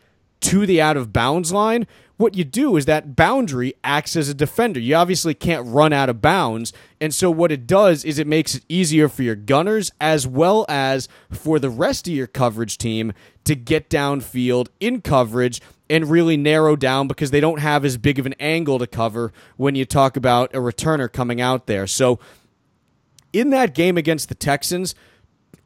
to 0.42 0.66
the 0.66 0.80
out 0.80 0.96
of 0.96 1.12
bounds 1.12 1.52
line, 1.52 1.86
what 2.16 2.36
you 2.36 2.44
do 2.44 2.76
is 2.76 2.86
that 2.86 3.16
boundary 3.16 3.74
acts 3.82 4.14
as 4.14 4.28
a 4.28 4.34
defender. 4.34 4.78
You 4.78 4.94
obviously 4.94 5.34
can't 5.34 5.66
run 5.66 5.92
out 5.92 6.08
of 6.08 6.20
bounds. 6.22 6.72
And 7.00 7.12
so, 7.12 7.30
what 7.30 7.50
it 7.50 7.66
does 7.66 8.04
is 8.04 8.18
it 8.18 8.26
makes 8.26 8.54
it 8.54 8.64
easier 8.68 9.08
for 9.08 9.22
your 9.22 9.34
gunners 9.34 9.90
as 10.00 10.26
well 10.26 10.64
as 10.68 11.08
for 11.30 11.58
the 11.58 11.70
rest 11.70 12.06
of 12.06 12.14
your 12.14 12.28
coverage 12.28 12.78
team 12.78 13.12
to 13.44 13.56
get 13.56 13.90
downfield 13.90 14.68
in 14.78 15.00
coverage 15.00 15.60
and 15.90 16.08
really 16.08 16.36
narrow 16.36 16.76
down 16.76 17.08
because 17.08 17.32
they 17.32 17.40
don't 17.40 17.58
have 17.58 17.84
as 17.84 17.96
big 17.96 18.18
of 18.18 18.26
an 18.26 18.34
angle 18.38 18.78
to 18.78 18.86
cover 18.86 19.32
when 19.56 19.74
you 19.74 19.84
talk 19.84 20.16
about 20.16 20.54
a 20.54 20.58
returner 20.58 21.12
coming 21.12 21.40
out 21.40 21.66
there. 21.66 21.86
So, 21.86 22.20
in 23.32 23.50
that 23.50 23.74
game 23.74 23.96
against 23.96 24.28
the 24.28 24.34
Texans, 24.36 24.94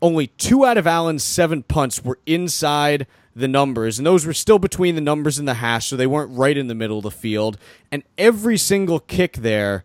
only 0.01 0.29
two 0.29 0.65
out 0.65 0.79
of 0.79 0.87
Allen's 0.87 1.25
seven 1.25 1.63
punts 1.63 2.03
were 2.05 2.19
inside 2.25 3.07
the 3.37 3.47
numbers, 3.47 3.99
and 3.99 4.07
those 4.07 4.25
were 4.25 4.33
still 4.33 4.59
between 4.59 4.95
the 4.95 5.01
numbers 5.01 5.39
and 5.39 5.47
the 5.47 5.55
hash, 5.55 5.89
so 5.89 5.97
they 5.97 6.07
weren't 6.07 6.37
right 6.37 6.57
in 6.57 6.69
the 6.69 6.75
middle 6.75 6.97
of 6.97 7.03
the 7.05 7.11
field. 7.11 7.59
And 7.93 8.03
every 8.17 8.57
single 8.57 8.99
kick 8.99 9.35
there 9.37 9.85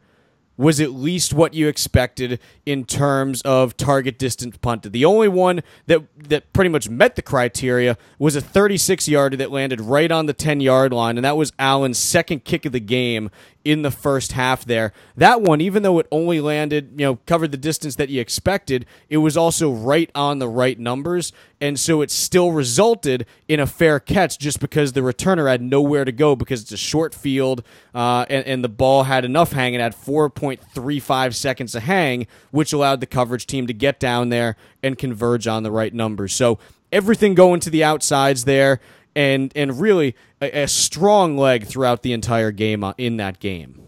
was 0.55 0.79
at 0.79 0.91
least 0.91 1.33
what 1.33 1.53
you 1.53 1.67
expected 1.67 2.39
in 2.65 2.85
terms 2.85 3.41
of 3.41 3.75
target 3.75 4.19
distance 4.19 4.57
punted. 4.57 4.93
The 4.93 5.05
only 5.05 5.27
one 5.27 5.63
that 5.87 6.03
that 6.29 6.53
pretty 6.53 6.69
much 6.69 6.87
met 6.87 7.15
the 7.15 7.21
criteria 7.21 7.97
was 8.19 8.35
a 8.35 8.41
36 8.41 9.07
yarder 9.07 9.35
that 9.37 9.51
landed 9.51 9.81
right 9.81 10.11
on 10.11 10.27
the 10.27 10.33
10 10.33 10.61
yard 10.61 10.93
line, 10.93 11.17
and 11.17 11.25
that 11.25 11.35
was 11.35 11.51
Allen's 11.59 11.97
second 11.97 12.45
kick 12.45 12.65
of 12.65 12.71
the 12.71 12.79
game 12.79 13.31
in 13.63 13.81
the 13.83 13.91
first 13.91 14.31
half 14.31 14.65
there. 14.65 14.93
That 15.15 15.41
one, 15.41 15.61
even 15.61 15.83
though 15.83 15.99
it 15.99 16.07
only 16.11 16.41
landed, 16.41 16.93
you 16.97 17.05
know, 17.05 17.15
covered 17.25 17.51
the 17.51 17.57
distance 17.57 17.95
that 17.95 18.09
you 18.09 18.19
expected, 18.19 18.85
it 19.09 19.17
was 19.17 19.37
also 19.37 19.71
right 19.71 20.09
on 20.15 20.39
the 20.39 20.47
right 20.47 20.79
numbers. 20.79 21.31
And 21.59 21.79
so 21.79 22.01
it 22.01 22.09
still 22.09 22.51
resulted 22.51 23.25
in 23.47 23.59
a 23.59 23.67
fair 23.67 23.99
catch 23.99 24.39
just 24.39 24.59
because 24.59 24.93
the 24.93 25.01
returner 25.01 25.49
had 25.49 25.61
nowhere 25.61 26.05
to 26.05 26.11
go 26.11 26.35
because 26.35 26.63
it's 26.63 26.71
a 26.71 26.77
short 26.77 27.13
field 27.13 27.63
uh, 27.93 28.25
and, 28.29 28.45
and 28.47 28.63
the 28.63 28.69
ball 28.69 29.03
had 29.03 29.25
enough 29.25 29.51
hanging 29.51 29.81
at 29.81 29.95
4.35 29.95 31.35
seconds 31.35 31.73
to 31.73 31.79
hang, 31.79 32.25
which 32.49 32.73
allowed 32.73 32.99
the 32.99 33.05
coverage 33.05 33.45
team 33.45 33.67
to 33.67 33.73
get 33.73 33.99
down 33.99 34.29
there 34.29 34.55
and 34.81 34.97
converge 34.97 35.45
on 35.45 35.61
the 35.63 35.71
right 35.71 35.93
numbers. 35.93 36.33
So 36.33 36.57
everything 36.91 37.35
going 37.35 37.59
to 37.61 37.69
the 37.69 37.83
outsides 37.83 38.45
there 38.45 38.79
and 39.15 39.51
and 39.55 39.79
really 39.79 40.15
a, 40.41 40.63
a 40.63 40.67
strong 40.67 41.37
leg 41.37 41.65
throughout 41.65 42.03
the 42.03 42.13
entire 42.13 42.51
game 42.51 42.83
uh, 42.83 42.93
in 42.97 43.17
that 43.17 43.39
game. 43.39 43.81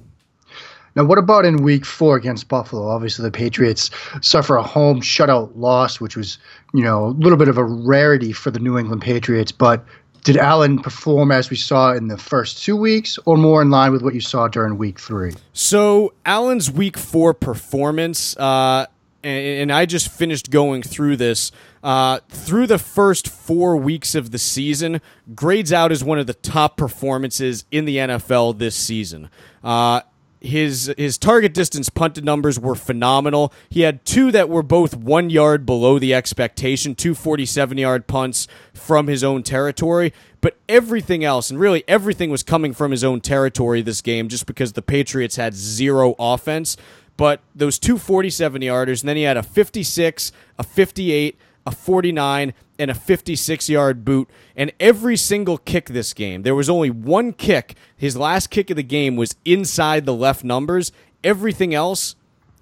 Now, 0.95 1.03
what 1.05 1.17
about 1.17 1.45
in 1.45 1.63
week 1.63 1.85
four 1.85 2.15
against 2.15 2.47
Buffalo? 2.47 2.87
Obviously, 2.87 3.23
the 3.23 3.31
Patriots 3.31 3.89
suffer 4.21 4.55
a 4.57 4.63
home 4.63 5.01
shutout 5.01 5.51
loss, 5.55 5.99
which 5.99 6.15
was, 6.15 6.37
you 6.73 6.83
know, 6.83 7.05
a 7.05 7.07
little 7.07 7.37
bit 7.37 7.47
of 7.47 7.57
a 7.57 7.63
rarity 7.63 8.31
for 8.31 8.51
the 8.51 8.59
New 8.59 8.77
England 8.77 9.01
Patriots. 9.01 9.51
But 9.51 9.83
did 10.23 10.37
Allen 10.37 10.79
perform 10.79 11.31
as 11.31 11.49
we 11.49 11.55
saw 11.55 11.93
in 11.93 12.07
the 12.07 12.17
first 12.17 12.63
two 12.63 12.77
weeks, 12.77 13.17
or 13.25 13.37
more 13.37 13.61
in 13.61 13.71
line 13.71 13.91
with 13.91 14.03
what 14.03 14.13
you 14.13 14.21
saw 14.21 14.47
during 14.47 14.77
week 14.77 14.99
three? 14.99 15.33
So, 15.51 16.13
Allen's 16.25 16.69
week 16.69 16.97
four 16.97 17.33
performance, 17.33 18.37
uh, 18.37 18.85
and, 19.23 19.71
I 19.71 19.85
just 19.85 20.09
finished 20.09 20.49
going 20.49 20.83
through 20.83 21.17
this. 21.17 21.51
Uh, 21.81 22.19
through 22.29 22.67
the 22.67 22.77
first 22.77 23.27
four 23.27 23.75
weeks 23.75 24.15
of 24.15 24.31
the 24.31 24.39
season, 24.39 25.01
grades 25.35 25.73
out 25.73 25.91
as 25.91 26.03
one 26.03 26.19
of 26.19 26.27
the 26.27 26.33
top 26.33 26.77
performances 26.77 27.65
in 27.71 27.85
the 27.85 27.97
NFL 27.97 28.57
this 28.57 28.75
season. 28.75 29.29
Uh, 29.63 30.01
his 30.43 30.93
his 30.97 31.17
target 31.17 31.53
distance 31.53 31.89
punted 31.89 32.25
numbers 32.25 32.59
were 32.59 32.75
phenomenal. 32.75 33.53
He 33.69 33.81
had 33.81 34.05
two 34.05 34.29
that 34.33 34.49
were 34.49 34.61
both 34.61 34.93
one 34.95 35.29
yard 35.29 35.65
below 35.65 35.97
the 35.97 36.13
expectation, 36.13 36.95
two 36.95 37.15
47 37.15 37.77
yard 37.77 38.07
punts 38.07 38.47
from 38.73 39.07
his 39.07 39.23
own 39.23 39.41
territory. 39.43 40.13
But 40.41 40.57
everything 40.67 41.23
else, 41.23 41.49
and 41.49 41.57
really 41.57 41.85
everything 41.87 42.29
was 42.29 42.43
coming 42.43 42.73
from 42.73 42.91
his 42.91 43.05
own 43.05 43.21
territory 43.21 43.81
this 43.81 44.01
game, 44.01 44.27
just 44.27 44.45
because 44.45 44.73
the 44.73 44.81
Patriots 44.81 45.37
had 45.37 45.53
zero 45.53 46.13
offense. 46.19 46.75
But 47.17 47.41
those 47.53 47.77
two 47.77 47.97
47 47.97 48.61
yarders, 48.61 49.01
and 49.01 49.09
then 49.09 49.17
he 49.17 49.23
had 49.23 49.37
a 49.37 49.43
56, 49.43 50.31
a 50.57 50.63
58, 50.63 51.37
a 51.65 51.71
49, 51.71 52.53
and 52.79 52.91
a 52.91 52.93
56 52.93 53.69
yard 53.69 54.03
boot. 54.03 54.29
And 54.55 54.71
every 54.79 55.15
single 55.17 55.57
kick 55.57 55.87
this 55.87 56.13
game, 56.13 56.41
there 56.41 56.55
was 56.55 56.69
only 56.69 56.89
one 56.89 57.33
kick. 57.33 57.75
His 57.95 58.17
last 58.17 58.49
kick 58.49 58.69
of 58.69 58.75
the 58.75 58.83
game 58.83 59.15
was 59.15 59.35
inside 59.45 60.05
the 60.05 60.13
left 60.13 60.43
numbers. 60.43 60.91
Everything 61.23 61.73
else 61.73 62.15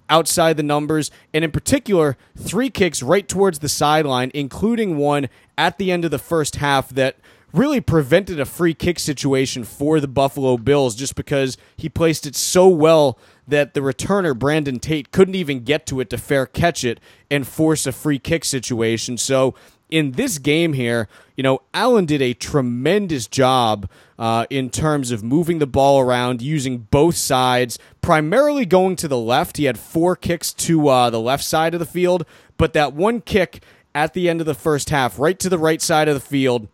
outside 0.08 0.58
the 0.58 0.62
numbers, 0.62 1.10
and 1.32 1.42
in 1.42 1.50
particular, 1.50 2.18
three 2.36 2.68
kicks 2.68 3.02
right 3.02 3.26
towards 3.26 3.60
the 3.60 3.68
sideline, 3.68 4.30
including 4.34 4.98
one 4.98 5.28
at 5.56 5.78
the 5.78 5.90
end 5.90 6.04
of 6.04 6.10
the 6.10 6.18
first 6.18 6.56
half 6.56 6.90
that 6.90 7.16
really 7.52 7.80
prevented 7.80 8.38
a 8.38 8.44
free 8.44 8.74
kick 8.74 8.98
situation 8.98 9.64
for 9.64 10.00
the 10.00 10.08
Buffalo 10.08 10.56
Bills 10.56 10.94
just 10.94 11.14
because 11.14 11.56
he 11.76 11.88
placed 11.88 12.26
it 12.26 12.34
so 12.34 12.68
well 12.68 13.18
that 13.46 13.74
the 13.74 13.80
returner, 13.80 14.38
Brandon 14.38 14.78
Tate, 14.78 15.12
couldn't 15.12 15.34
even 15.34 15.64
get 15.64 15.86
to 15.86 16.00
it 16.00 16.10
to 16.10 16.18
fair 16.18 16.46
catch 16.46 16.84
it 16.84 17.00
and 17.30 17.46
force 17.46 17.86
a 17.86 17.92
free 17.92 18.18
kick 18.18 18.44
situation. 18.44 19.18
So 19.18 19.54
in 19.90 20.12
this 20.12 20.38
game 20.38 20.72
here, 20.72 21.08
you 21.36 21.42
know, 21.42 21.60
Allen 21.74 22.06
did 22.06 22.22
a 22.22 22.34
tremendous 22.34 23.26
job 23.26 23.90
uh, 24.18 24.46
in 24.48 24.70
terms 24.70 25.10
of 25.10 25.22
moving 25.22 25.58
the 25.58 25.66
ball 25.66 26.00
around, 26.00 26.40
using 26.40 26.78
both 26.78 27.16
sides, 27.16 27.78
primarily 28.00 28.64
going 28.64 28.96
to 28.96 29.08
the 29.08 29.18
left. 29.18 29.56
He 29.58 29.64
had 29.64 29.78
four 29.78 30.16
kicks 30.16 30.52
to 30.54 30.88
uh, 30.88 31.10
the 31.10 31.20
left 31.20 31.44
side 31.44 31.74
of 31.74 31.80
the 31.80 31.86
field, 31.86 32.24
but 32.56 32.72
that 32.72 32.94
one 32.94 33.20
kick 33.20 33.62
at 33.94 34.14
the 34.14 34.28
end 34.28 34.40
of 34.40 34.46
the 34.46 34.54
first 34.54 34.90
half, 34.90 35.18
right 35.18 35.38
to 35.38 35.48
the 35.48 35.58
right 35.58 35.82
side 35.82 36.08
of 36.08 36.14
the 36.14 36.20
field, 36.20 36.68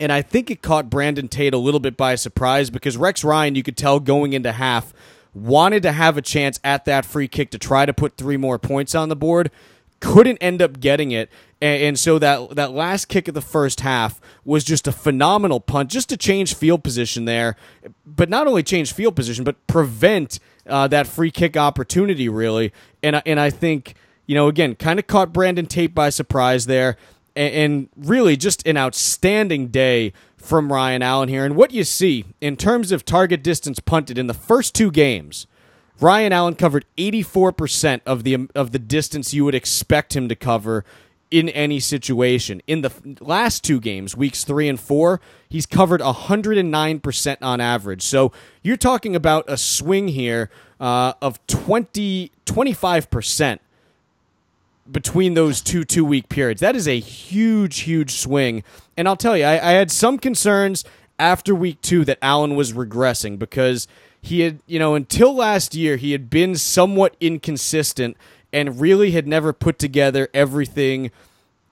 and 0.00 0.12
I 0.12 0.22
think 0.22 0.50
it 0.50 0.60
caught 0.60 0.90
Brandon 0.90 1.28
Tate 1.28 1.54
a 1.54 1.58
little 1.58 1.80
bit 1.80 1.96
by 1.96 2.16
surprise 2.16 2.68
because 2.68 2.96
Rex 2.96 3.22
Ryan, 3.24 3.54
you 3.54 3.62
could 3.62 3.76
tell 3.76 4.00
going 4.00 4.32
into 4.32 4.52
half, 4.52 4.92
wanted 5.34 5.82
to 5.82 5.92
have 5.92 6.16
a 6.16 6.22
chance 6.22 6.60
at 6.64 6.84
that 6.84 7.04
free 7.04 7.28
kick 7.28 7.50
to 7.50 7.58
try 7.58 7.84
to 7.84 7.92
put 7.92 8.16
three 8.16 8.36
more 8.36 8.58
points 8.58 8.94
on 8.94 9.08
the 9.08 9.16
board. 9.16 9.50
Couldn't 10.00 10.38
end 10.38 10.60
up 10.60 10.80
getting 10.80 11.12
it, 11.12 11.30
and, 11.62 11.98
so 11.98 12.18
that 12.18 12.56
that 12.56 12.72
last 12.72 13.06
kick 13.06 13.26
of 13.26 13.32
the 13.32 13.40
first 13.40 13.80
half 13.80 14.20
was 14.44 14.62
just 14.62 14.86
a 14.86 14.92
phenomenal 14.92 15.60
punt, 15.60 15.90
just 15.90 16.10
to 16.10 16.16
change 16.18 16.54
field 16.54 16.84
position 16.84 17.24
there, 17.24 17.56
but 18.04 18.28
not 18.28 18.46
only 18.46 18.62
change 18.62 18.92
field 18.92 19.16
position, 19.16 19.44
but 19.44 19.66
prevent 19.66 20.40
uh, 20.68 20.86
that 20.88 21.06
free 21.06 21.30
kick 21.30 21.56
opportunity 21.56 22.28
really. 22.28 22.70
And 23.02 23.22
and 23.24 23.40
I 23.40 23.48
think 23.48 23.94
you 24.26 24.34
know 24.34 24.48
again, 24.48 24.74
kind 24.74 24.98
of 24.98 25.06
caught 25.06 25.32
Brandon 25.32 25.64
Tate 25.64 25.94
by 25.94 26.10
surprise 26.10 26.66
there 26.66 26.98
and, 27.36 27.88
really 27.96 28.36
just 28.36 28.66
an 28.66 28.76
outstanding 28.76 29.68
day 29.68 30.12
from 30.36 30.72
Ryan 30.72 31.02
Allen 31.02 31.28
here. 31.28 31.44
And 31.44 31.56
what 31.56 31.72
you 31.72 31.84
see 31.84 32.24
in 32.40 32.56
terms 32.56 32.92
of 32.92 33.04
target 33.04 33.42
distance 33.42 33.80
punted 33.80 34.18
in 34.18 34.26
the 34.26 34.34
first 34.34 34.74
two 34.74 34.90
games, 34.90 35.46
Ryan 36.00 36.32
Allen 36.32 36.54
covered 36.54 36.84
84% 36.96 38.00
of 38.04 38.24
the 38.24 38.48
of 38.54 38.72
the 38.72 38.78
distance 38.78 39.32
you 39.32 39.44
would 39.44 39.54
expect 39.54 40.14
him 40.14 40.28
to 40.28 40.34
cover 40.34 40.84
in 41.30 41.48
any 41.48 41.80
situation. 41.80 42.62
In 42.66 42.82
the 42.82 42.92
last 43.20 43.64
two 43.64 43.80
games, 43.80 44.16
weeks 44.16 44.44
3 44.44 44.68
and 44.68 44.78
4, 44.78 45.20
he's 45.48 45.66
covered 45.66 46.00
109% 46.00 47.36
on 47.42 47.60
average. 47.60 48.02
So, 48.02 48.30
you're 48.62 48.76
talking 48.76 49.16
about 49.16 49.44
a 49.48 49.56
swing 49.56 50.08
here 50.08 50.50
uh, 50.78 51.14
of 51.22 51.44
20 51.46 52.30
25% 52.46 53.58
between 54.90 55.34
those 55.34 55.60
two 55.60 55.84
two 55.84 56.04
week 56.04 56.28
periods. 56.28 56.60
That 56.60 56.76
is 56.76 56.86
a 56.86 56.98
huge, 56.98 57.80
huge 57.80 58.12
swing. 58.12 58.62
And 58.96 59.08
I'll 59.08 59.16
tell 59.16 59.36
you, 59.36 59.44
I, 59.44 59.70
I, 59.70 59.72
had 59.72 59.90
some 59.90 60.18
concerns 60.18 60.84
after 61.18 61.54
week 61.54 61.80
two 61.80 62.04
that 62.04 62.18
Allen 62.20 62.54
was 62.54 62.72
regressing 62.72 63.38
because 63.38 63.88
he 64.20 64.40
had, 64.40 64.60
you 64.66 64.78
know, 64.78 64.94
until 64.94 65.34
last 65.34 65.74
year, 65.74 65.96
he 65.96 66.12
had 66.12 66.30
been 66.30 66.56
somewhat 66.56 67.16
inconsistent 67.20 68.16
and 68.52 68.80
really 68.80 69.10
had 69.10 69.26
never 69.26 69.52
put 69.52 69.78
together 69.78 70.28
everything 70.32 71.10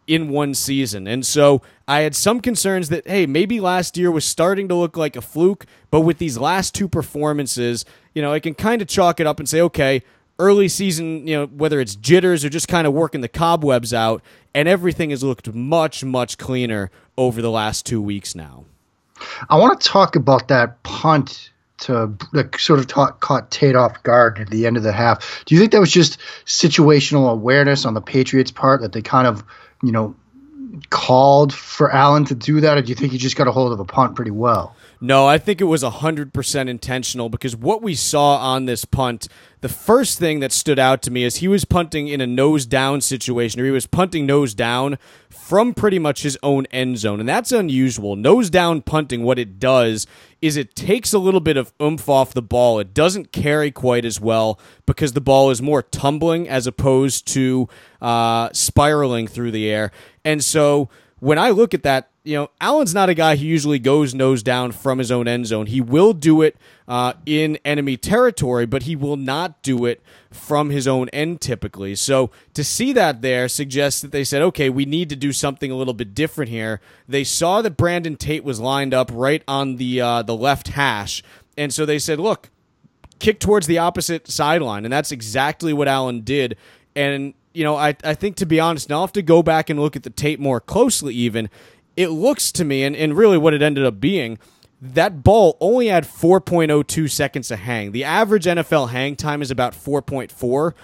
in 0.06 0.28
one 0.28 0.52
season. 0.52 1.06
And 1.06 1.24
so 1.24 1.62
I 1.86 2.00
had 2.00 2.14
some 2.14 2.40
concerns 2.40 2.88
that, 2.88 3.06
hey, 3.06 3.24
maybe 3.24 3.60
last 3.60 3.96
year 3.96 4.10
was 4.10 4.24
starting 4.24 4.68
to 4.68 4.74
look 4.74 4.96
like 4.96 5.16
a 5.16 5.20
fluke, 5.20 5.64
but 5.90 6.00
with 6.00 6.18
these 6.18 6.36
last 6.36 6.74
two 6.74 6.88
performances, 6.88 7.84
you 8.14 8.20
know, 8.20 8.32
I 8.32 8.40
can 8.40 8.54
kind 8.54 8.82
of 8.82 8.88
chalk 8.88 9.20
it 9.20 9.26
up 9.26 9.38
and 9.38 9.48
say, 9.48 9.60
okay, 9.60 10.02
early 10.38 10.68
season, 10.68 11.26
you 11.26 11.36
know, 11.36 11.46
whether 11.46 11.80
it's 11.80 11.94
jitters 11.94 12.44
or 12.44 12.48
just 12.48 12.68
kind 12.68 12.86
of 12.86 12.92
working 12.92 13.20
the 13.20 13.28
cobwebs 13.28 13.94
out, 13.94 14.22
and 14.54 14.68
everything 14.68 15.10
has 15.10 15.22
looked 15.22 15.52
much, 15.54 16.04
much 16.04 16.38
cleaner 16.38 16.90
over 17.16 17.40
the 17.42 17.50
last 17.50 17.86
two 17.86 18.00
weeks 18.00 18.34
now. 18.34 18.64
I 19.48 19.58
want 19.58 19.80
to 19.80 19.88
talk 19.88 20.16
about 20.16 20.48
that 20.48 20.82
punt 20.82 21.50
to 21.78 22.12
like, 22.32 22.58
sort 22.58 22.78
of 22.78 23.20
caught 23.20 23.50
Tate 23.50 23.76
off 23.76 24.02
guard 24.02 24.38
at 24.38 24.50
the 24.50 24.66
end 24.66 24.76
of 24.76 24.82
the 24.82 24.92
half. 24.92 25.44
Do 25.46 25.54
you 25.54 25.60
think 25.60 25.72
that 25.72 25.80
was 25.80 25.92
just 25.92 26.18
situational 26.46 27.30
awareness 27.30 27.84
on 27.84 27.94
the 27.94 28.00
Patriots' 28.00 28.50
part 28.50 28.80
that 28.82 28.92
they 28.92 29.02
kind 29.02 29.26
of, 29.26 29.44
you 29.82 29.92
know, 29.92 30.14
called 30.90 31.52
for 31.52 31.92
Allen 31.92 32.24
to 32.26 32.34
do 32.34 32.60
that, 32.60 32.78
or 32.78 32.82
do 32.82 32.88
you 32.88 32.94
think 32.94 33.12
he 33.12 33.18
just 33.18 33.36
got 33.36 33.48
a 33.48 33.52
hold 33.52 33.72
of 33.72 33.80
a 33.80 33.84
punt 33.84 34.16
pretty 34.16 34.30
well? 34.30 34.74
No, 35.04 35.26
I 35.26 35.36
think 35.36 35.60
it 35.60 35.64
was 35.64 35.82
100% 35.82 36.68
intentional 36.68 37.28
because 37.28 37.56
what 37.56 37.82
we 37.82 37.96
saw 37.96 38.36
on 38.36 38.66
this 38.66 38.84
punt, 38.84 39.26
the 39.60 39.68
first 39.68 40.20
thing 40.20 40.38
that 40.38 40.52
stood 40.52 40.78
out 40.78 41.02
to 41.02 41.10
me 41.10 41.24
is 41.24 41.36
he 41.36 41.48
was 41.48 41.64
punting 41.64 42.06
in 42.06 42.20
a 42.20 42.26
nose 42.26 42.66
down 42.66 43.00
situation, 43.00 43.60
or 43.60 43.64
he 43.64 43.72
was 43.72 43.88
punting 43.88 44.26
nose 44.26 44.54
down 44.54 44.98
from 45.28 45.74
pretty 45.74 45.98
much 45.98 46.22
his 46.22 46.38
own 46.40 46.66
end 46.66 46.98
zone. 46.98 47.18
And 47.18 47.28
that's 47.28 47.50
unusual. 47.50 48.14
Nose 48.14 48.48
down 48.48 48.80
punting, 48.80 49.24
what 49.24 49.40
it 49.40 49.58
does 49.58 50.06
is 50.40 50.56
it 50.56 50.74
takes 50.74 51.12
a 51.12 51.18
little 51.18 51.40
bit 51.40 51.56
of 51.56 51.72
oomph 51.80 52.08
off 52.08 52.34
the 52.34 52.42
ball. 52.42 52.78
It 52.78 52.94
doesn't 52.94 53.32
carry 53.32 53.70
quite 53.70 54.04
as 54.04 54.20
well 54.20 54.60
because 54.86 55.14
the 55.14 55.20
ball 55.20 55.50
is 55.50 55.62
more 55.62 55.82
tumbling 55.82 56.48
as 56.48 56.66
opposed 56.66 57.26
to 57.28 57.68
uh, 58.00 58.50
spiraling 58.52 59.28
through 59.28 59.52
the 59.52 59.70
air. 59.70 59.92
And 60.24 60.42
so 60.42 60.88
when 61.20 61.38
I 61.38 61.50
look 61.50 61.74
at 61.74 61.82
that, 61.84 62.08
you 62.24 62.36
know, 62.36 62.50
Allen's 62.60 62.94
not 62.94 63.08
a 63.08 63.14
guy 63.14 63.36
who 63.36 63.44
usually 63.44 63.80
goes 63.80 64.14
nose 64.14 64.42
down 64.42 64.70
from 64.70 64.98
his 64.98 65.10
own 65.10 65.26
end 65.26 65.46
zone. 65.46 65.66
He 65.66 65.80
will 65.80 66.12
do 66.12 66.40
it 66.42 66.56
uh, 66.86 67.14
in 67.26 67.58
enemy 67.64 67.96
territory, 67.96 68.64
but 68.64 68.84
he 68.84 68.94
will 68.94 69.16
not 69.16 69.60
do 69.62 69.84
it 69.86 70.00
from 70.30 70.70
his 70.70 70.86
own 70.86 71.08
end 71.08 71.40
typically. 71.40 71.94
So 71.96 72.30
to 72.54 72.62
see 72.62 72.92
that 72.92 73.22
there 73.22 73.48
suggests 73.48 74.00
that 74.02 74.12
they 74.12 74.24
said, 74.24 74.42
okay, 74.42 74.70
we 74.70 74.84
need 74.84 75.08
to 75.10 75.16
do 75.16 75.32
something 75.32 75.70
a 75.70 75.74
little 75.74 75.94
bit 75.94 76.14
different 76.14 76.50
here. 76.50 76.80
They 77.08 77.24
saw 77.24 77.60
that 77.62 77.76
Brandon 77.76 78.16
Tate 78.16 78.44
was 78.44 78.60
lined 78.60 78.94
up 78.94 79.10
right 79.12 79.42
on 79.48 79.76
the 79.76 80.00
uh, 80.00 80.22
the 80.22 80.36
left 80.36 80.68
hash, 80.68 81.22
and 81.56 81.74
so 81.74 81.84
they 81.84 81.98
said, 81.98 82.20
look, 82.20 82.50
kick 83.18 83.40
towards 83.40 83.66
the 83.66 83.78
opposite 83.78 84.28
sideline, 84.28 84.84
and 84.84 84.92
that's 84.92 85.12
exactly 85.12 85.72
what 85.72 85.88
Allen 85.88 86.20
did. 86.20 86.56
And 86.94 87.34
you 87.54 87.64
know, 87.64 87.76
I, 87.76 87.96
I 88.04 88.14
think 88.14 88.36
to 88.36 88.46
be 88.46 88.60
honest, 88.60 88.88
now 88.88 88.96
I'll 88.96 89.02
have 89.02 89.12
to 89.12 89.22
go 89.22 89.42
back 89.42 89.70
and 89.70 89.80
look 89.80 89.96
at 89.96 90.02
the 90.02 90.10
tape 90.10 90.40
more 90.40 90.60
closely, 90.60 91.14
even. 91.14 91.48
It 91.96 92.08
looks 92.08 92.52
to 92.52 92.64
me, 92.64 92.84
and, 92.84 92.96
and 92.96 93.16
really 93.16 93.38
what 93.38 93.54
it 93.54 93.62
ended 93.62 93.84
up 93.84 94.00
being, 94.00 94.38
that 94.80 95.22
ball 95.22 95.56
only 95.60 95.86
had 95.86 96.04
4.02 96.04 97.10
seconds 97.10 97.48
to 97.48 97.56
hang. 97.56 97.92
The 97.92 98.04
average 98.04 98.46
NFL 98.46 98.90
hang 98.90 99.14
time 99.14 99.42
is 99.42 99.50
about 99.50 99.74
4.4. 99.74 100.74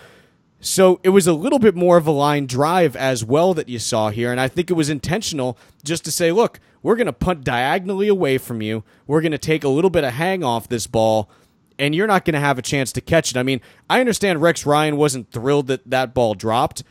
So 0.60 1.00
it 1.02 1.10
was 1.10 1.26
a 1.26 1.32
little 1.32 1.58
bit 1.58 1.74
more 1.74 1.96
of 1.96 2.06
a 2.06 2.12
line 2.12 2.46
drive 2.46 2.96
as 2.96 3.24
well 3.24 3.54
that 3.54 3.68
you 3.68 3.78
saw 3.78 4.10
here. 4.10 4.30
And 4.30 4.40
I 4.40 4.48
think 4.48 4.70
it 4.70 4.74
was 4.74 4.90
intentional 4.90 5.56
just 5.84 6.04
to 6.04 6.12
say, 6.12 6.32
look, 6.32 6.60
we're 6.82 6.96
going 6.96 7.06
to 7.06 7.12
punt 7.12 7.44
diagonally 7.44 8.08
away 8.08 8.38
from 8.38 8.62
you. 8.62 8.84
We're 9.06 9.20
going 9.20 9.32
to 9.32 9.38
take 9.38 9.64
a 9.64 9.68
little 9.68 9.90
bit 9.90 10.04
of 10.04 10.14
hang 10.14 10.44
off 10.44 10.68
this 10.68 10.86
ball 10.86 11.30
and 11.78 11.94
you're 11.94 12.06
not 12.06 12.24
going 12.24 12.34
to 12.34 12.40
have 12.40 12.58
a 12.58 12.62
chance 12.62 12.92
to 12.92 13.00
catch 13.00 13.30
it. 13.30 13.36
I 13.36 13.42
mean, 13.42 13.60
I 13.88 14.00
understand 14.00 14.42
Rex 14.42 14.66
Ryan 14.66 14.96
wasn't 14.96 15.30
thrilled 15.30 15.68
that 15.68 15.88
that 15.88 16.14
ball 16.14 16.34
dropped. 16.34 16.82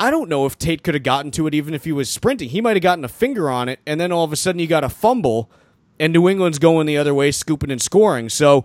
I 0.00 0.10
don't 0.10 0.28
know 0.28 0.46
if 0.46 0.56
Tate 0.56 0.82
could 0.82 0.94
have 0.94 1.02
gotten 1.02 1.30
to 1.32 1.46
it 1.46 1.54
even 1.54 1.74
if 1.74 1.84
he 1.84 1.92
was 1.92 2.08
sprinting. 2.08 2.50
He 2.50 2.60
might 2.60 2.76
have 2.76 2.82
gotten 2.82 3.04
a 3.04 3.08
finger 3.08 3.50
on 3.50 3.68
it, 3.68 3.80
and 3.86 4.00
then 4.00 4.12
all 4.12 4.24
of 4.24 4.32
a 4.32 4.36
sudden 4.36 4.60
you 4.60 4.66
got 4.66 4.84
a 4.84 4.88
fumble, 4.88 5.50
and 5.98 6.12
New 6.12 6.28
England's 6.28 6.58
going 6.58 6.86
the 6.86 6.96
other 6.96 7.12
way, 7.14 7.32
scooping 7.32 7.70
and 7.70 7.82
scoring. 7.82 8.28
So 8.28 8.64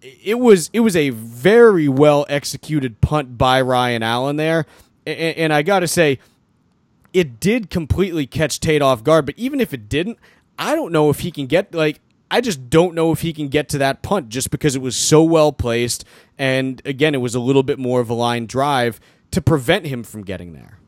it 0.00 0.38
was 0.38 0.70
it 0.72 0.80
was 0.80 0.96
a 0.96 1.10
very 1.10 1.88
well 1.88 2.24
executed 2.28 3.00
punt 3.00 3.36
by 3.36 3.60
Ryan 3.60 4.02
Allen 4.02 4.36
there, 4.36 4.66
and, 5.06 5.36
and 5.36 5.52
I 5.52 5.62
got 5.62 5.80
to 5.80 5.88
say, 5.88 6.18
it 7.12 7.38
did 7.38 7.68
completely 7.68 8.26
catch 8.26 8.58
Tate 8.58 8.82
off 8.82 9.04
guard. 9.04 9.26
But 9.26 9.34
even 9.36 9.60
if 9.60 9.74
it 9.74 9.88
didn't, 9.90 10.18
I 10.58 10.74
don't 10.74 10.92
know 10.92 11.10
if 11.10 11.20
he 11.20 11.30
can 11.30 11.46
get 11.46 11.74
like 11.74 12.00
I 12.32 12.40
just 12.40 12.70
don't 12.70 12.94
know 12.94 13.12
if 13.12 13.20
he 13.20 13.34
can 13.34 13.48
get 13.48 13.68
to 13.68 13.78
that 13.78 14.02
punt 14.02 14.30
just 14.30 14.50
because 14.50 14.74
it 14.74 14.80
was 14.80 14.96
so 14.96 15.22
well 15.22 15.52
placed, 15.52 16.06
and 16.38 16.80
again, 16.86 17.14
it 17.14 17.18
was 17.18 17.34
a 17.34 17.40
little 17.40 17.62
bit 17.62 17.78
more 17.78 18.00
of 18.00 18.08
a 18.08 18.14
line 18.14 18.46
drive 18.46 18.98
to 19.32 19.42
prevent 19.42 19.86
him 19.86 20.02
from 20.02 20.22
getting 20.22 20.54
there. 20.54 20.78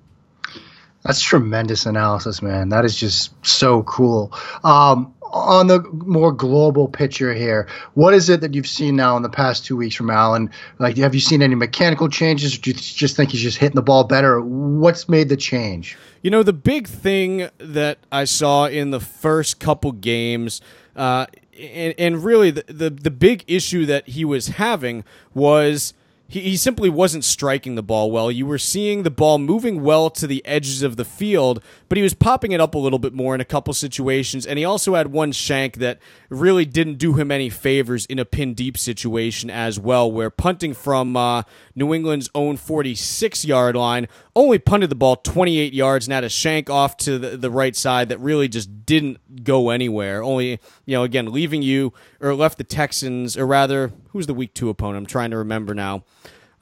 That's 1.02 1.20
tremendous 1.20 1.84
analysis, 1.84 2.40
man. 2.40 2.70
That 2.70 2.86
is 2.86 2.96
just 2.96 3.34
so 3.46 3.82
cool. 3.82 4.32
Um, 4.64 5.14
on 5.34 5.66
the 5.66 5.82
more 5.92 6.32
global 6.32 6.88
picture 6.88 7.34
here, 7.34 7.68
what 7.92 8.14
is 8.14 8.30
it 8.30 8.40
that 8.40 8.54
you've 8.54 8.66
seen 8.66 8.96
now 8.96 9.14
in 9.18 9.22
the 9.22 9.28
past 9.28 9.66
two 9.66 9.76
weeks 9.76 9.94
from 9.94 10.08
Allen? 10.08 10.50
Like, 10.78 10.96
have 10.96 11.14
you 11.14 11.20
seen 11.20 11.42
any 11.42 11.56
mechanical 11.56 12.08
changes, 12.08 12.56
or 12.56 12.60
do 12.62 12.70
you 12.70 12.76
just 12.76 13.16
think 13.16 13.32
he's 13.32 13.42
just 13.42 13.58
hitting 13.58 13.76
the 13.76 13.82
ball 13.82 14.04
better? 14.04 14.40
What's 14.40 15.10
made 15.10 15.28
the 15.28 15.36
change? 15.36 15.98
You 16.22 16.30
know, 16.30 16.42
the 16.42 16.54
big 16.54 16.88
thing 16.88 17.50
that 17.58 17.98
I 18.10 18.24
saw 18.24 18.64
in 18.64 18.92
the 18.92 19.00
first 19.00 19.60
couple 19.60 19.92
games, 19.92 20.62
uh, 20.96 21.26
and, 21.58 21.94
and 21.98 22.24
really 22.24 22.50
the, 22.50 22.64
the 22.66 22.90
the 22.90 23.10
big 23.10 23.44
issue 23.46 23.86
that 23.86 24.08
he 24.08 24.24
was 24.24 24.48
having 24.48 25.04
was 25.32 25.94
he, 26.26 26.40
he 26.40 26.56
simply 26.56 26.88
wasn't 26.88 27.24
striking 27.24 27.74
the 27.74 27.82
ball 27.82 28.10
well. 28.10 28.30
You 28.30 28.46
were 28.46 28.58
seeing 28.58 29.02
the 29.02 29.10
ball 29.10 29.38
moving 29.38 29.82
well 29.82 30.10
to 30.10 30.26
the 30.26 30.44
edges 30.44 30.82
of 30.82 30.96
the 30.96 31.04
field, 31.04 31.62
but 31.88 31.96
he 31.96 32.02
was 32.02 32.14
popping 32.14 32.52
it 32.52 32.60
up 32.60 32.74
a 32.74 32.78
little 32.78 32.98
bit 32.98 33.12
more 33.12 33.34
in 33.34 33.40
a 33.40 33.44
couple 33.44 33.74
situations. 33.74 34.46
And 34.46 34.58
he 34.58 34.64
also 34.64 34.94
had 34.94 35.08
one 35.08 35.32
shank 35.32 35.76
that 35.76 35.98
really 36.30 36.64
didn't 36.64 36.98
do 36.98 37.14
him 37.14 37.30
any 37.30 37.50
favors 37.50 38.06
in 38.06 38.18
a 38.18 38.24
pin 38.24 38.54
deep 38.54 38.78
situation 38.78 39.50
as 39.50 39.78
well, 39.78 40.10
where 40.10 40.30
punting 40.30 40.74
from 40.74 41.16
uh, 41.16 41.42
New 41.74 41.92
England's 41.92 42.30
own 42.34 42.56
46 42.56 43.44
yard 43.44 43.76
line 43.76 44.08
only 44.34 44.58
punted 44.58 44.90
the 44.90 44.96
ball 44.96 45.16
28 45.16 45.72
yards 45.72 46.06
and 46.06 46.12
had 46.12 46.24
a 46.24 46.28
shank 46.28 46.68
off 46.68 46.96
to 46.96 47.18
the, 47.18 47.36
the 47.36 47.50
right 47.50 47.76
side 47.76 48.08
that 48.08 48.18
really 48.18 48.48
just 48.48 48.86
didn't 48.86 49.44
go 49.44 49.70
anywhere. 49.70 50.22
Only, 50.22 50.58
you 50.86 50.96
know, 50.96 51.02
again, 51.02 51.32
leaving 51.32 51.62
you 51.62 51.92
or 52.20 52.34
left 52.34 52.58
the 52.58 52.64
Texans, 52.64 53.36
or 53.36 53.46
rather, 53.46 53.92
who's 54.10 54.26
the 54.26 54.34
week 54.34 54.54
two 54.54 54.68
opponent? 54.68 54.98
I'm 54.98 55.06
trying 55.06 55.30
to 55.30 55.38
remember 55.38 55.74
now. 55.74 56.04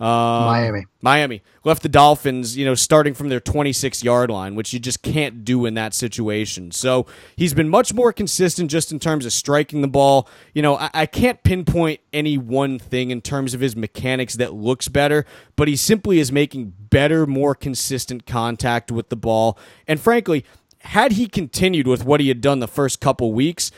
Uh, 0.02 0.46
Miami. 0.46 0.86
Miami 1.00 1.42
left 1.62 1.84
the 1.84 1.88
Dolphins, 1.88 2.56
you 2.56 2.64
know, 2.64 2.74
starting 2.74 3.14
from 3.14 3.28
their 3.28 3.38
26 3.38 4.02
yard 4.02 4.30
line, 4.30 4.56
which 4.56 4.72
you 4.72 4.80
just 4.80 5.00
can't 5.02 5.44
do 5.44 5.64
in 5.64 5.74
that 5.74 5.94
situation. 5.94 6.72
So 6.72 7.06
he's 7.36 7.54
been 7.54 7.68
much 7.68 7.94
more 7.94 8.12
consistent 8.12 8.68
just 8.68 8.90
in 8.90 8.98
terms 8.98 9.24
of 9.24 9.32
striking 9.32 9.80
the 9.80 9.86
ball. 9.86 10.28
You 10.54 10.62
know, 10.62 10.76
I, 10.76 10.90
I 10.92 11.06
can't 11.06 11.40
pinpoint 11.44 12.00
any 12.12 12.36
one 12.36 12.80
thing 12.80 13.12
in 13.12 13.20
terms 13.20 13.54
of 13.54 13.60
his 13.60 13.76
mechanics 13.76 14.34
that 14.34 14.52
looks 14.52 14.88
better, 14.88 15.24
but 15.54 15.68
he 15.68 15.76
simply 15.76 16.18
is 16.18 16.32
making 16.32 16.72
better, 16.90 17.24
more 17.24 17.54
consistent 17.54 18.26
contact 18.26 18.90
with 18.90 19.08
the 19.08 19.16
ball. 19.16 19.56
And 19.86 20.00
frankly, 20.00 20.44
had 20.80 21.12
he 21.12 21.28
continued 21.28 21.86
with 21.86 22.04
what 22.04 22.18
he 22.18 22.26
had 22.26 22.40
done 22.40 22.58
the 22.58 22.66
first 22.66 23.00
couple 23.00 23.32
weeks, 23.32 23.70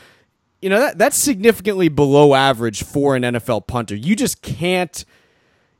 you 0.65 0.69
know, 0.69 0.79
that, 0.79 0.97
that's 0.97 1.15
significantly 1.15 1.89
below 1.89 2.33
average 2.33 2.83
for 2.83 3.15
an 3.15 3.21
NFL 3.21 3.67
punter. 3.67 3.93
You 3.93 4.15
just 4.15 4.41
can't 4.41 5.05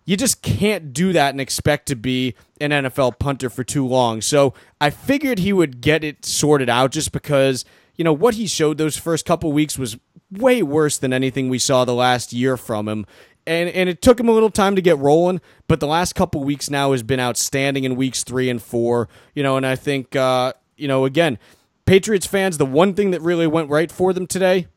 you 0.06 0.16
just 0.16 0.44
can't 0.44 0.94
do 0.94 1.12
that 1.12 1.32
and 1.32 1.42
expect 1.42 1.88
to 1.88 1.96
be 1.96 2.36
an 2.62 2.70
NFL 2.70 3.18
punter 3.18 3.50
for 3.50 3.64
too 3.64 3.88
long. 3.88 4.22
So 4.22 4.54
I 4.80 4.92
figured 4.92 5.40
he 5.40 5.52
would 5.52 5.82
get 5.82 6.04
it 6.04 6.24
sorted 6.24 6.70
out 6.70 6.92
just 6.92 7.12
because, 7.12 7.66
you 7.96 8.04
know, 8.04 8.14
what 8.14 8.36
he 8.36 8.46
showed 8.46 8.78
those 8.78 8.96
first 8.96 9.26
couple 9.26 9.52
weeks 9.52 9.80
was 9.80 9.98
way 10.32 10.62
worse 10.62 11.00
than 11.00 11.14
anything 11.14 11.50
we 11.50 11.58
saw 11.58 11.84
the 11.84 11.96
last 11.96 12.32
year 12.32 12.56
from 12.56 12.88
him. 12.88 13.08
And, 13.48 13.70
and 13.70 13.90
it 13.90 14.04
took 14.04 14.20
him 14.20 14.30
a 14.30 14.34
little 14.34 14.52
time 14.52 14.76
to 14.76 14.84
get 14.84 15.00
rolling, 15.00 15.42
but 15.68 15.80
the 15.80 15.88
last 15.88 16.14
couple 16.14 16.44
weeks 16.44 16.70
now 16.70 16.92
has 16.92 17.02
been 17.02 17.20
outstanding 17.20 17.86
in 17.86 17.96
weeks 17.96 18.24
three 18.24 18.52
and 18.52 18.62
four. 18.62 19.10
You 19.34 19.42
know, 19.42 19.58
and 19.58 19.66
I 19.66 19.78
think, 19.78 20.16
uh, 20.16 20.54
you 20.78 20.88
know, 20.88 21.06
again, 21.06 21.40
Patriots 21.86 22.28
fans, 22.28 22.60
the 22.60 22.66
one 22.68 22.94
thing 22.94 23.10
that 23.10 23.22
really 23.22 23.48
went 23.48 23.72
right 23.72 23.92
for 23.92 24.14
them 24.14 24.28
today, 24.28 24.68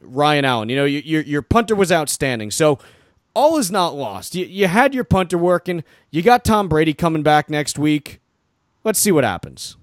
Ryan 0.00 0.44
Allen. 0.44 0.68
You 0.68 0.76
know, 0.76 0.84
your 0.84 1.22
your 1.22 1.42
punter 1.42 1.74
was 1.74 1.90
outstanding. 1.92 2.50
So 2.50 2.78
all 3.34 3.58
is 3.58 3.70
not 3.70 3.94
lost. 3.94 4.34
You, 4.34 4.44
you 4.46 4.66
had 4.66 4.94
your 4.94 5.04
punter 5.04 5.38
working. 5.38 5.84
You 6.10 6.22
got 6.22 6.44
Tom 6.44 6.68
Brady 6.68 6.94
coming 6.94 7.22
back 7.22 7.48
next 7.48 7.78
week. 7.78 8.20
Let's 8.84 8.98
see 8.98 9.12
what 9.12 9.24
happens. 9.24 9.76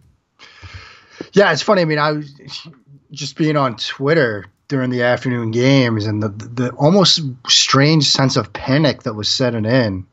Yeah, 1.34 1.51
it's 1.51 1.62
funny. 1.62 1.82
I 1.82 1.86
mean, 1.86 1.99
I 1.99 2.12
was 2.12 2.67
just 3.12 3.38
being 3.38 3.56
on 3.56 3.78
Twitter 3.78 4.45
during 4.67 4.89
the 4.89 5.04
afternoon 5.04 5.51
games, 5.51 6.06
and 6.06 6.21
the 6.23 6.30
the 6.30 6.71
almost 6.71 7.21
strange 7.47 8.06
sense 8.10 8.36
of 8.36 8.51
panic 8.54 9.04
that 9.04 9.13
was 9.13 9.30
setting 9.30 9.65
in 9.65 10.06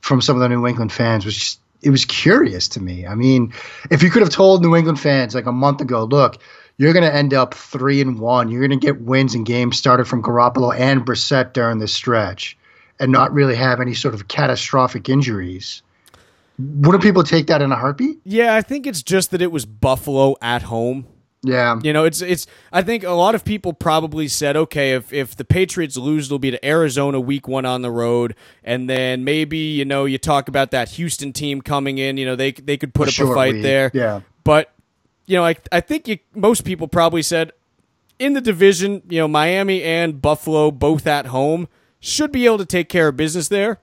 from 0.00 0.20
some 0.20 0.36
of 0.36 0.40
the 0.40 0.48
New 0.48 0.66
England 0.66 0.92
fans 0.92 1.24
was 1.24 1.36
just 1.36 1.60
it 1.82 1.90
was 1.90 2.04
curious 2.04 2.68
to 2.68 2.80
me. 2.80 3.06
I 3.06 3.14
mean, 3.14 3.52
if 3.90 4.02
you 4.02 4.10
could 4.10 4.22
have 4.22 4.30
told 4.30 4.62
New 4.62 4.76
England 4.76 5.00
fans 5.00 5.34
like 5.34 5.46
a 5.46 5.52
month 5.52 5.80
ago, 5.80 6.04
look, 6.04 6.40
you're 6.82 6.92
going 6.92 7.04
to 7.04 7.14
end 7.14 7.32
up 7.32 7.54
three 7.54 8.00
and 8.00 8.18
one. 8.18 8.50
You're 8.50 8.66
going 8.66 8.78
to 8.80 8.84
get 8.84 9.02
wins 9.02 9.36
in 9.36 9.44
games 9.44 9.78
started 9.78 10.06
from 10.06 10.20
Garoppolo 10.20 10.76
and 10.76 11.06
Brissett 11.06 11.52
during 11.52 11.78
this 11.78 11.94
stretch 11.94 12.58
and 12.98 13.12
not 13.12 13.32
really 13.32 13.54
have 13.54 13.80
any 13.80 13.94
sort 13.94 14.14
of 14.14 14.26
catastrophic 14.26 15.08
injuries. 15.08 15.80
Wouldn't 16.58 17.04
people 17.04 17.22
take 17.22 17.46
that 17.46 17.62
in 17.62 17.70
a 17.70 17.76
heartbeat? 17.76 18.18
Yeah, 18.24 18.56
I 18.56 18.62
think 18.62 18.88
it's 18.88 19.00
just 19.00 19.30
that 19.30 19.40
it 19.40 19.52
was 19.52 19.64
Buffalo 19.64 20.34
at 20.42 20.62
home. 20.62 21.06
Yeah. 21.44 21.78
You 21.84 21.92
know, 21.92 22.04
it's 22.04 22.20
it's 22.20 22.48
I 22.72 22.82
think 22.82 23.04
a 23.04 23.10
lot 23.10 23.36
of 23.36 23.44
people 23.44 23.72
probably 23.72 24.26
said, 24.26 24.56
okay, 24.56 24.94
if 24.94 25.12
if 25.12 25.36
the 25.36 25.44
Patriots 25.44 25.96
lose, 25.96 26.26
it'll 26.26 26.40
be 26.40 26.50
to 26.50 26.66
Arizona 26.66 27.20
week 27.20 27.46
one 27.46 27.64
on 27.64 27.82
the 27.82 27.92
road, 27.92 28.34
and 28.64 28.90
then 28.90 29.22
maybe, 29.22 29.58
you 29.58 29.84
know, 29.84 30.04
you 30.04 30.18
talk 30.18 30.48
about 30.48 30.72
that 30.72 30.88
Houston 30.90 31.32
team 31.32 31.60
coming 31.62 31.98
in, 31.98 32.16
you 32.16 32.26
know, 32.26 32.34
they 32.34 32.50
they 32.50 32.76
could 32.76 32.92
put 32.92 33.08
up 33.08 33.28
a 33.28 33.34
fight 33.34 33.54
week. 33.54 33.62
there. 33.62 33.92
Yeah. 33.94 34.22
But, 34.44 34.72
you 35.26 35.36
know, 35.36 35.44
I 35.44 35.56
I 35.70 35.80
think 35.80 36.08
you, 36.08 36.18
most 36.34 36.64
people 36.64 36.88
probably 36.88 37.22
said 37.22 37.52
in 38.18 38.34
the 38.34 38.40
division, 38.40 39.02
you 39.08 39.18
know, 39.18 39.28
Miami 39.28 39.82
and 39.82 40.20
Buffalo 40.22 40.70
both 40.70 41.06
at 41.06 41.26
home 41.26 41.68
should 42.00 42.32
be 42.32 42.46
able 42.46 42.58
to 42.58 42.66
take 42.66 42.88
care 42.88 43.08
of 43.08 43.16
business 43.16 43.48
there. 43.48 43.80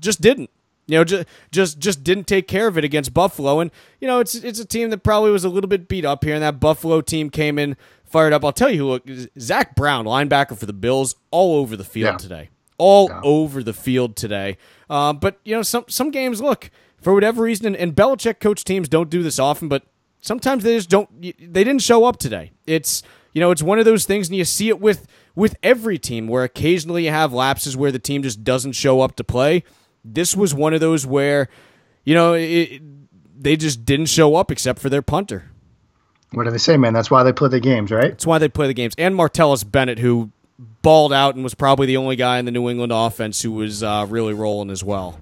Just 0.00 0.20
didn't. 0.20 0.50
You 0.86 0.98
know, 0.98 1.04
just 1.04 1.26
just 1.50 1.78
just 1.78 2.02
didn't 2.02 2.26
take 2.26 2.48
care 2.48 2.66
of 2.66 2.78
it 2.78 2.84
against 2.84 3.12
Buffalo, 3.12 3.60
and 3.60 3.70
you 4.00 4.08
know 4.08 4.20
it's 4.20 4.34
it's 4.34 4.58
a 4.58 4.64
team 4.64 4.88
that 4.88 5.02
probably 5.02 5.30
was 5.30 5.44
a 5.44 5.50
little 5.50 5.68
bit 5.68 5.86
beat 5.86 6.06
up 6.06 6.24
here, 6.24 6.32
and 6.32 6.42
that 6.42 6.60
Buffalo 6.60 7.02
team 7.02 7.28
came 7.28 7.58
in 7.58 7.76
fired 8.04 8.32
up. 8.32 8.42
I'll 8.42 8.52
tell 8.52 8.70
you 8.70 8.78
who. 8.78 8.88
Look, 8.88 9.06
Zach 9.38 9.76
Brown, 9.76 10.06
linebacker 10.06 10.56
for 10.56 10.64
the 10.64 10.72
Bills, 10.72 11.14
all 11.30 11.56
over 11.56 11.76
the 11.76 11.84
field 11.84 12.12
yeah. 12.12 12.16
today, 12.16 12.48
all 12.78 13.08
yeah. 13.10 13.20
over 13.22 13.62
the 13.62 13.74
field 13.74 14.16
today. 14.16 14.56
Uh, 14.88 15.12
but 15.12 15.38
you 15.44 15.54
know, 15.54 15.62
some 15.62 15.84
some 15.88 16.10
games 16.10 16.40
look 16.40 16.70
for 17.02 17.12
whatever 17.12 17.42
reason, 17.42 17.66
and, 17.66 17.76
and 17.76 17.94
Belichick 17.94 18.40
coach 18.40 18.64
teams 18.64 18.88
don't 18.88 19.10
do 19.10 19.22
this 19.22 19.38
often, 19.38 19.68
but 19.68 19.84
sometimes 20.20 20.64
they 20.64 20.76
just 20.76 20.90
don't. 20.90 21.08
They 21.20 21.64
didn't 21.64 21.82
show 21.82 22.04
up 22.04 22.18
today. 22.18 22.52
It's 22.66 23.02
you 23.32 23.40
know, 23.40 23.50
it's 23.50 23.62
one 23.62 23.78
of 23.78 23.84
those 23.84 24.04
things, 24.04 24.28
and 24.28 24.36
you 24.36 24.44
see 24.44 24.68
it 24.68 24.80
with 24.80 25.06
with 25.34 25.56
every 25.62 25.98
team 25.98 26.26
where 26.26 26.44
occasionally 26.44 27.04
you 27.04 27.10
have 27.10 27.32
lapses 27.32 27.76
where 27.76 27.92
the 27.92 27.98
team 27.98 28.22
just 28.22 28.42
doesn't 28.42 28.72
show 28.72 29.00
up 29.00 29.16
to 29.16 29.24
play. 29.24 29.62
This 30.04 30.34
was 30.34 30.54
one 30.54 30.74
of 30.74 30.80
those 30.80 31.06
where, 31.06 31.48
you 32.04 32.14
know, 32.14 32.32
it, 32.32 32.82
they 33.40 33.56
just 33.56 33.84
didn't 33.84 34.06
show 34.06 34.34
up 34.34 34.50
except 34.50 34.80
for 34.80 34.88
their 34.88 35.02
punter. 35.02 35.50
What 36.32 36.44
do 36.44 36.50
they 36.50 36.58
say, 36.58 36.76
man? 36.76 36.92
That's 36.92 37.10
why 37.10 37.22
they 37.22 37.32
play 37.32 37.48
the 37.48 37.60
games, 37.60 37.90
right? 37.90 38.10
That's 38.10 38.26
why 38.26 38.38
they 38.38 38.48
play 38.48 38.66
the 38.66 38.74
games. 38.74 38.94
And 38.98 39.14
Martellus 39.14 39.70
Bennett, 39.70 39.98
who 39.98 40.32
balled 40.82 41.12
out 41.12 41.36
and 41.36 41.44
was 41.44 41.54
probably 41.54 41.86
the 41.86 41.96
only 41.96 42.16
guy 42.16 42.38
in 42.38 42.44
the 42.44 42.50
New 42.50 42.68
England 42.68 42.92
offense 42.92 43.40
who 43.40 43.52
was 43.52 43.82
uh, 43.82 44.06
really 44.08 44.34
rolling 44.34 44.70
as 44.70 44.82
well. 44.82 45.20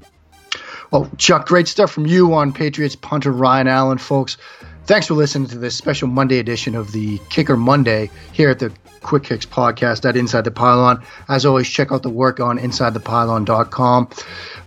Well, 0.90 1.10
Chuck, 1.18 1.46
great 1.46 1.68
stuff 1.68 1.90
from 1.90 2.06
you 2.06 2.32
on 2.34 2.52
Patriots 2.52 2.96
punter 2.96 3.32
Ryan 3.32 3.68
Allen, 3.68 3.98
folks. 3.98 4.38
Thanks 4.86 5.08
for 5.08 5.14
listening 5.14 5.48
to 5.48 5.58
this 5.58 5.76
special 5.76 6.06
Monday 6.06 6.38
edition 6.38 6.76
of 6.76 6.92
the 6.92 7.18
Kicker 7.28 7.56
Monday 7.56 8.08
here 8.32 8.50
at 8.50 8.60
the 8.60 8.72
Quick 9.02 9.24
Kicks 9.24 9.44
podcast 9.44 10.08
at 10.08 10.16
Inside 10.16 10.44
the 10.44 10.52
Pylon. 10.52 11.02
As 11.28 11.44
always, 11.44 11.68
check 11.68 11.90
out 11.90 12.02
the 12.04 12.08
work 12.08 12.38
on 12.38 12.58
InsideThePylon.com. 12.58 14.08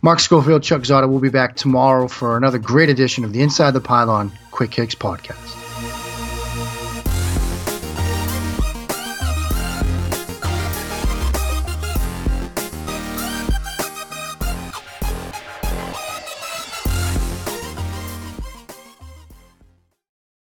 Mark 0.01 0.19
Schofield, 0.19 0.63
Chuck 0.63 0.81
Zodda 0.81 1.09
will 1.09 1.19
be 1.19 1.29
back 1.29 1.55
tomorrow 1.55 2.07
for 2.07 2.35
another 2.35 2.57
great 2.57 2.89
edition 2.89 3.23
of 3.23 3.31
the 3.31 3.41
Inside 3.41 3.71
the 3.71 3.81
Pylon 3.81 4.31
Quick 4.51 4.71
Kicks 4.71 4.95
podcast. 4.95 5.68